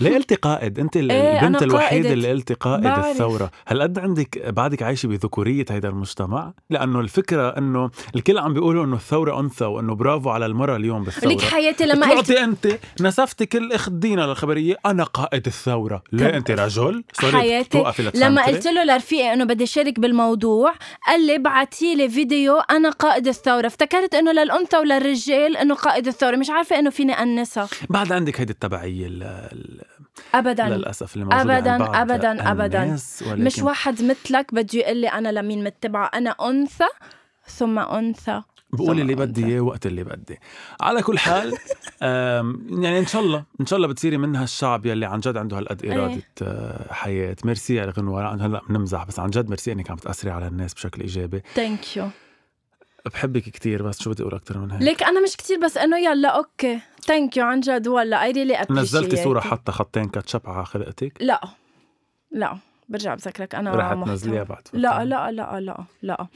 ليه 0.00 0.14
قلتي 0.14 0.34
قائد؟ 0.34 0.78
انت 0.78 0.96
إيه، 0.96 1.40
البنت 1.40 1.62
الوحيدة. 1.62 2.12
اللي 2.12 2.30
قلتي 2.30 2.54
قائد 2.54 2.82
بعرف. 2.82 3.06
الثورة. 3.06 3.50
هل 3.66 3.82
قد 3.82 3.98
عندك 3.98 4.48
بعدك 4.48 4.82
عايشة 4.82 5.06
بذكورية 5.06 5.64
هيدا 5.70 5.88
المجتمع؟ 5.88 6.52
لأنه 6.70 7.00
الفكرة 7.00 7.48
إنه 7.58 7.90
الكل 8.16 8.38
عم 8.38 8.54
بيقولوا 8.54 8.84
إنه 8.84 8.96
الثورة 8.96 9.40
أنثى 9.40 9.64
وإنه 9.64 9.94
برافو 9.94 10.30
على 10.30 10.46
المرأة 10.46 10.76
اليوم 10.76 11.04
بالثورة. 11.04 11.32
لك 11.32 11.40
حياتي 11.40 11.84
لما 11.86 12.10
قلت 12.10 12.30
أنت 12.30 12.68
نسفتي 13.00 13.46
كل 13.46 13.72
إخت 13.72 13.92
دينا 13.92 14.22
للخبرية 14.22 14.76
أنا 14.86 15.04
قائد 15.04 15.46
الثورة. 15.46 16.02
ليه 16.12 16.36
أنت 16.36 16.50
رجل؟ 16.50 17.04
سوري 17.12 17.32
حياتي 17.36 17.84
لما. 18.14 18.46
قلت 18.46 18.66
له 18.66 18.84
لرفيقي 18.84 19.32
إنه 19.32 19.44
بدي 19.44 19.66
شارك 19.66 20.00
بالموضوع 20.00 20.74
قال 21.06 21.26
لي 21.26 21.36
ابعتي 21.36 21.94
لي 21.94 22.08
فيديو 22.08 22.56
أنا 22.58 22.90
قائد 22.90 23.28
الثورة. 23.28 23.66
افتكرت 23.66 24.14
إنه 24.14 24.32
للأنثى 24.32 24.76
وللرجال 24.76 25.56
إنه 25.56 25.74
قائد 25.74 26.06
الثورة. 26.06 26.36
مش 26.36 26.50
عارفة 26.50 26.78
إنه 26.78 26.90
فيني 26.90 27.12
أنسها. 27.12 27.68
بعد 27.90 28.12
عندك 28.12 28.40
هيدي 28.40 28.52
التبعية 28.52 29.06
ال- 29.06 29.22
ال- 29.22 29.69
ابدا 30.34 30.68
للأسف 30.68 31.14
اللي 31.14 31.24
موجوده 31.24 31.58
أبداً، 32.02 32.28
عند 32.28 32.58
بعض. 32.58 32.74
الناس، 32.74 33.24
ولكن 33.26 33.44
مش 33.44 33.58
واحد 33.58 34.02
مثلك 34.02 34.54
بده 34.54 34.78
يقول 34.78 34.96
لي 34.96 35.08
أنا 35.08 35.32
لمين 35.32 35.64
متبعة 35.64 36.10
أنا 36.14 36.30
أنثى 36.30 36.88
ثم 37.46 37.78
أنثى 37.78 38.42
بقول 38.72 39.00
اللي 39.00 39.14
بدي. 39.14 39.46
إياه 39.46 39.60
وقت 39.60 39.86
اللي 39.86 40.04
بدي 40.04 40.38
على 40.80 41.02
كل 41.02 41.18
حال 41.18 41.52
يعني 42.82 42.98
إن 42.98 43.06
شاء 43.06 43.22
الله 43.22 43.44
إن 43.60 43.66
شاء 43.66 43.76
الله 43.76 43.88
بتصيري 43.88 44.16
من 44.18 44.36
هالشعب 44.36 44.86
يلي 44.86 45.06
عن 45.06 45.20
جد 45.20 45.36
عنده 45.36 45.58
هالقد 45.58 45.84
إيه. 45.84 45.94
إرادة 45.94 46.22
آه، 46.42 46.92
حياة 46.92 47.36
ميرسي 47.44 47.74
يا 47.74 47.92
غنوة 47.98 48.34
هلا 48.46 48.60
بنمزح 48.68 49.04
بس 49.04 49.18
عن 49.18 49.30
جد 49.30 49.48
ميرسي 49.48 49.72
إنك 49.72 49.90
عم 49.90 49.96
تأثري 49.96 50.30
على 50.30 50.46
الناس 50.46 50.74
بشكل 50.74 51.00
إيجابي 51.00 51.42
thank 51.54 51.96
you 51.96 52.08
بحبك 53.06 53.42
كتير 53.42 53.82
بس 53.82 54.02
شو 54.02 54.10
بدي 54.10 54.22
أقول 54.22 54.34
أكثر 54.34 54.58
من 54.58 54.70
هيك؟ 54.70 54.82
ليك 54.82 55.02
أنا 55.02 55.22
مش 55.22 55.36
كتير 55.36 55.58
بس 55.58 55.76
إنه 55.76 55.98
يلا 55.98 56.28
okay. 56.28 56.80
thank 57.02 57.36
you 57.36 57.44
عن 57.44 57.60
جد 57.60 57.88
والله. 57.88 58.24
اي 58.24 58.30
really 58.30 58.66
نزلتي 58.70 59.16
صورة 59.16 59.40
حتى 59.40 59.72
خطين 59.72 60.08
كاتشب 60.08 60.40
على 60.44 60.64
خلقتك؟ 60.64 61.12
لا. 61.20 61.40
لا. 62.30 62.58
برجع 62.88 63.14
بذكرك 63.14 63.54
أنا 63.54 63.70
رح. 63.70 64.04
تنزليها 64.04 64.42
بعد 64.42 64.68
فترة. 64.68 64.78
لا 64.78 65.04
لا 65.04 65.30
لا 65.30 65.60
لا 65.60 65.84
لا 66.02 66.26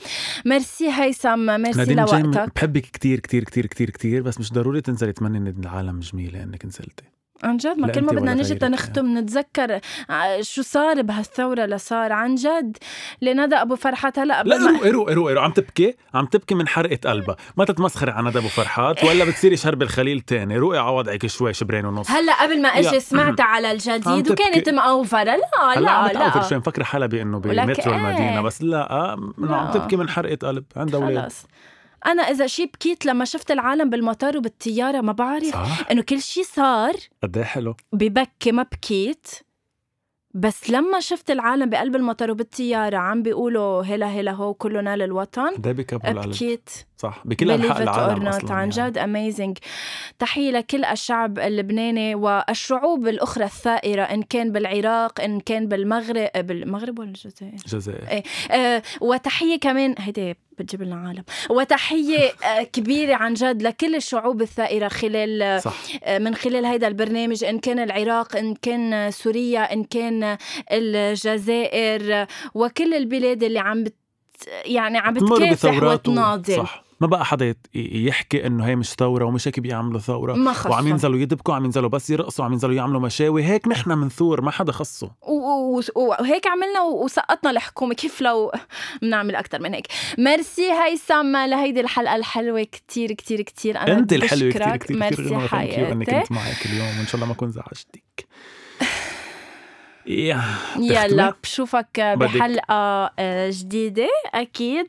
ميرسي 0.44 0.90
هيثم 0.92 1.61
ميرسي 1.61 1.94
لوقتك. 1.94 2.55
بحبك 2.57 2.81
كتير 2.81 3.20
كتير 3.20 3.44
كتير 3.44 3.66
كتير 3.66 3.90
كتير 3.90 4.22
بس 4.22 4.40
مش 4.40 4.53
ضروري 4.53 4.81
تنزلي 4.81 5.12
تمني 5.12 5.38
ان 5.38 5.46
العالم 5.46 6.00
جميلة 6.00 6.42
إنك 6.42 6.66
نزلتي. 6.66 7.05
عن 7.44 7.57
جد 7.57 7.78
ما 7.78 7.88
كل 7.88 8.02
ما 8.02 8.12
بدنا 8.12 8.35
نجي 8.35 8.54
تنختم 8.54 9.18
نتذكر 9.18 9.80
ع- 10.11 10.40
شو 10.40 10.62
صار 10.62 11.02
بهالثورة 11.02 11.66
لصار. 11.66 12.12
عن 12.12 12.35
جد 12.35 12.76
لندى 13.22 13.57
أبو 13.57 13.76
فرحات 13.76 14.18
هلا 14.18 14.42
لا 14.42 14.59
ما 14.59 14.70
روقي 14.70 14.90
روقي 14.90 15.14
روقي 15.14 15.44
عم 15.44 15.50
تبكي؟ 15.50 15.94
عم 16.14 16.26
تبكي 16.26 16.54
من 16.54 16.68
حرقة 16.68 17.11
قلبها. 17.11 17.37
ما 17.57 17.64
تتمسخري 17.64 18.11
على 18.11 18.28
ندى 18.28 18.38
أبو 18.38 18.48
فرحات 18.48 19.04
ولا 19.04 19.24
بتصيري 19.24 19.57
شرب 19.57 19.83
الخليل 19.83 20.20
تاني. 20.20 20.59
روقي 20.59 20.78
على 20.78 20.90
وضعك 20.96 21.26
شوي 21.26 21.52
شبرين 21.52 21.87
ونص. 21.87 22.11
هلا 22.11 22.42
قبل 22.42 22.62
ما 22.62 22.68
أجي. 22.68 23.00
سمعت 23.00 23.40
على 23.40 23.72
الجديد. 23.72 24.30
وكانت 24.30 24.68
مأوفرة. 24.68 25.24
لا 25.24 25.80
لا 25.80 26.12
لا. 26.12 26.42
شوي. 26.48 26.59
مفكرة 26.59 27.07
بانه 27.07 27.37
ولك 27.37 27.66
بمترو 27.66 27.92
إيه. 27.92 27.98
المدينة 27.98 28.40
بس 28.40 28.62
لا 28.62 28.90
آه، 28.90 29.33
إنه 29.38 29.57
عم. 29.57 29.70
تبكي 29.72 29.96
من 29.96 30.09
حرقة 30.09 30.48
قلب. 30.48 30.64
عندها 30.76 31.00
أولاد 31.00 31.33
أنا 32.07 32.23
إذا 32.23 32.47
شي 32.47 32.67
بكيت 32.67 33.07
لما 33.07 33.25
شفت 33.25 33.51
العالم 33.51 33.90
بالمطار 33.90 34.37
وبالطيارة 34.37 35.01
ما 35.01 35.12
بعرف 35.12 35.53
صح. 35.53 35.90
إنه 35.90 36.03
كل 36.03 36.21
شي 36.21 36.45
صار 36.45 36.95
قد 37.23 37.37
إيه 37.38 37.45
حلو؟ 37.45 37.77
ببكي 37.93 38.53
ما 38.53 38.62
بكيت. 38.62 39.27
بس 40.35 40.71
لما 40.71 41.01
شفت 41.01 41.31
العالم 41.31 41.71
بقلب 41.71 41.97
المطار 41.97 42.31
وبالطيارة 42.31 42.97
عم 42.97 43.23
بيقولوا 43.23 43.83
هلا 43.83 44.07
هلا 44.07 44.33
هو 44.33 44.55
كلنا 44.55 44.97
للوطن 44.97 45.49
إيه 45.67 45.73
بكبوا 45.73 46.11
القلب 46.11 46.31
بكيت. 46.31 46.71
صح 46.96 47.22
بكل 47.24 47.50
أنحاء 47.50 47.83
العالم. 47.83 48.26
أصلا 48.26 48.52
عن. 48.52 48.68
جد 48.68 48.98
اميزنج 48.98 49.59
تحية 50.18 50.50
لكل 50.50 50.85
الشعب 50.85 51.38
اللبناني 51.38 52.14
والشعوب 52.14 53.09
الأخرى 53.09 53.44
الثائرة 53.44 54.02
إن 54.02 54.22
كان 54.22 54.52
بالعراق 54.52 55.20
إن 55.20 55.40
كان 55.40 55.68
بالمغرب 55.68 56.28
بالمغرب 56.37 56.98
ولا 56.98 57.09
الجزائر؟ 57.09 57.57
جزائر 57.66 58.22
آه 58.50 58.83
وتحية 59.00 59.59
كمان 59.59 59.94
هيدي 59.98 60.37
بتجيب 60.59 60.83
لنا 60.83 60.96
عالم. 61.09 61.24
وتحية 61.50 62.33
آه 62.44 62.62
كبيرة 62.62 63.14
عن 63.14 63.35
جد 63.35 63.62
لكل 63.62 63.94
الشعوب 63.94 64.42
الثائرة 64.42 64.88
خلال 64.88 65.62
صح. 65.62 65.74
آه 66.04 66.18
من 66.18 66.35
خلال 66.35 66.64
هيدا 66.64 66.88
البرنامج 66.88 67.44
إن 67.44 67.59
كان 67.59 67.78
العراق 67.78 68.37
إن 68.37 68.54
كان 68.54 69.11
سوريا 69.11 69.72
إن 69.72 69.85
كان 69.85 70.37
الجزائر 70.72 72.26
وكل 72.54 72.94
البلاد 72.94 73.42
اللي 73.42 73.59
عم 73.59 73.85
بت 73.85 73.94
يعني 74.64 74.98
عم 74.98 75.14
بتكافح 75.14 75.83
وتناضل. 75.83 76.57
صح. 76.57 76.84
ما 77.05 77.11
بقى 77.11 77.25
حدا 77.25 77.55
يحكي 77.75 78.47
إنه 78.47 78.67
هي 78.67 78.77
مش 78.77 78.90
ثورة 78.90 79.25
ومش 79.25 79.49
هيك 79.49 79.61
بيعملوا 79.61 80.01
ثورة. 80.01 80.35
ما 80.35 80.53
خصه 80.53 80.71
وعم 80.71 80.88
ينزلوا 80.88 81.19
يدبكوا 81.19 81.55
عم 81.55 81.64
ينزلوا 81.64 81.88
بس 81.88 82.11
يرقصوا 82.11 82.45
عم 82.45 82.53
ينزلوا 82.53 82.75
يعملوا 82.75 83.01
مشاوي. 83.01 83.45
هيك 83.45 83.69
نحن 83.69 83.90
منثور 83.90 84.40
ما 84.40 84.51
حدا 84.51 84.73
خصه. 84.73 85.11
وهيك 85.95 86.47
عملنا 86.47 86.81
وسقطنا 86.81 87.51
الحكومة. 87.51 87.95
كيف 87.95 88.21
لو 88.21 88.53
بنعمل 89.03 89.37
أكتر 89.37 89.62
من 89.62 89.75
هيك؟ 89.75 89.87
ميرسي 90.19 90.73
هيثم 90.73 91.37
لهيدي 91.37 91.81
الحلقة 91.81 92.17
الحلوة 92.17 92.62
كتير 92.62 93.12
كتير 93.12 93.40
كتير. 93.40 93.79
أنا 93.79 93.99
أنت 93.99 94.12
الحلوة 94.12 94.51
كتير 94.51 94.62
بشكرك. 94.62 94.83
كتير 94.83 94.97
ميرسي 94.97 95.49
حياتي 95.49 95.95
كنت 95.95 96.33
معك 96.33 96.67
اليوم 96.67 96.99
وإن 96.99 97.07
شاء 97.07 97.14
الله 97.14 97.27
ما 97.27 97.33
أكون 97.33 97.51
زعجتك. 97.51 98.27
يلا؟ 100.07 101.35
بشوفك 101.43 102.01
بحلقة 102.01 103.11
آه، 103.19 103.51
جديدة 103.51 104.09
أكيد. 104.35 104.87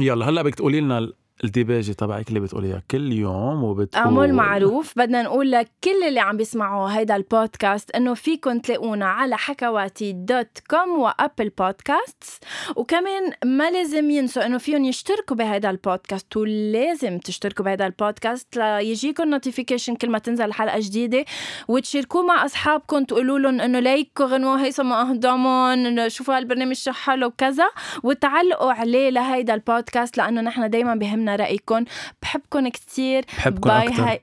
يلا 0.00 0.28
هلأ 0.28 0.42
بدك 0.42 0.54
تقولي 0.54 0.80
لنا 0.80 1.12
الديباجه 1.44 1.92
تبعك 1.92 2.28
اللي 2.28 2.40
بتقوليها 2.40 2.82
كل 2.90 3.12
يوم 3.12 3.64
وبتقول 3.64 4.04
اعمل 4.04 4.34
معروف. 4.34 4.92
بدنا 4.96 5.22
نقول 5.22 5.50
لكل 5.50 6.02
اللي 6.08 6.20
عم 6.20 6.36
بيسمعوا 6.36 6.88
هيدا 6.88 7.16
البودكاست 7.16 7.90
إنه 7.90 8.14
فيكم 8.14 8.58
تلاقونا 8.58 9.06
على 9.06 9.36
حكواتي 9.36 10.12
dot 10.12 10.58
com 10.70 10.98
و 11.00 11.08
Apple 11.08 11.48
Podcast 11.48 12.44
وكمان 12.76 13.32
ما 13.44 13.70
لازم 13.70 14.10
ينسوا 14.10 14.46
إنه 14.46 14.58
فيهم 14.58 14.84
يشتركوا 14.84 15.36
بهيدا 15.36 15.70
البودكاست 15.70 16.36
ولازم 16.36 17.18
تشتركوا 17.18 17.64
بهيدا 17.64 17.86
البودكاست 17.86 18.56
ليجيكم 18.56 19.24
notification 19.24 19.94
كل 19.94 20.10
ما 20.10 20.18
تنزل 20.18 20.52
حلقة 20.52 20.78
جديدة 20.80 21.24
وتشاركوه 21.68 22.22
مع 22.22 22.44
اصحابكم 22.44 23.04
تقولوا 23.04 23.38
لهم 23.38 23.60
إنه 23.60 23.78
لايكوا 23.78 24.26
غنوة 24.26 24.64
هيثم 24.64 24.92
إنه 24.92 26.08
شوفوا 26.08 26.36
هالبرنامج 26.36 26.76
شو 26.76 26.92
حلو 26.92 27.26
وكذا 27.26 27.66
وتعلقوا 28.02 28.72
عليه 28.72 29.10
لهيدا 29.10 29.54
البودكاست 29.54 30.18
لأنه 30.18 30.40
نحن 30.40 30.70
دايما 30.70 30.94
بهمنا 30.94 31.23
رأيكم. 31.28 31.84
بحبكم 32.22 32.68
كتير. 32.68 33.24
بحبكم 33.24 33.70
bye 33.70 33.88
أكثر 33.88 34.08
هاي 34.08 34.20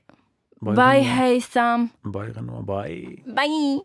bye 0.62 1.02
هيثم. 1.02 1.86
bye 2.04 2.30
غنوة. 2.30 2.60
bye. 2.60 3.22
bye. 3.26 3.82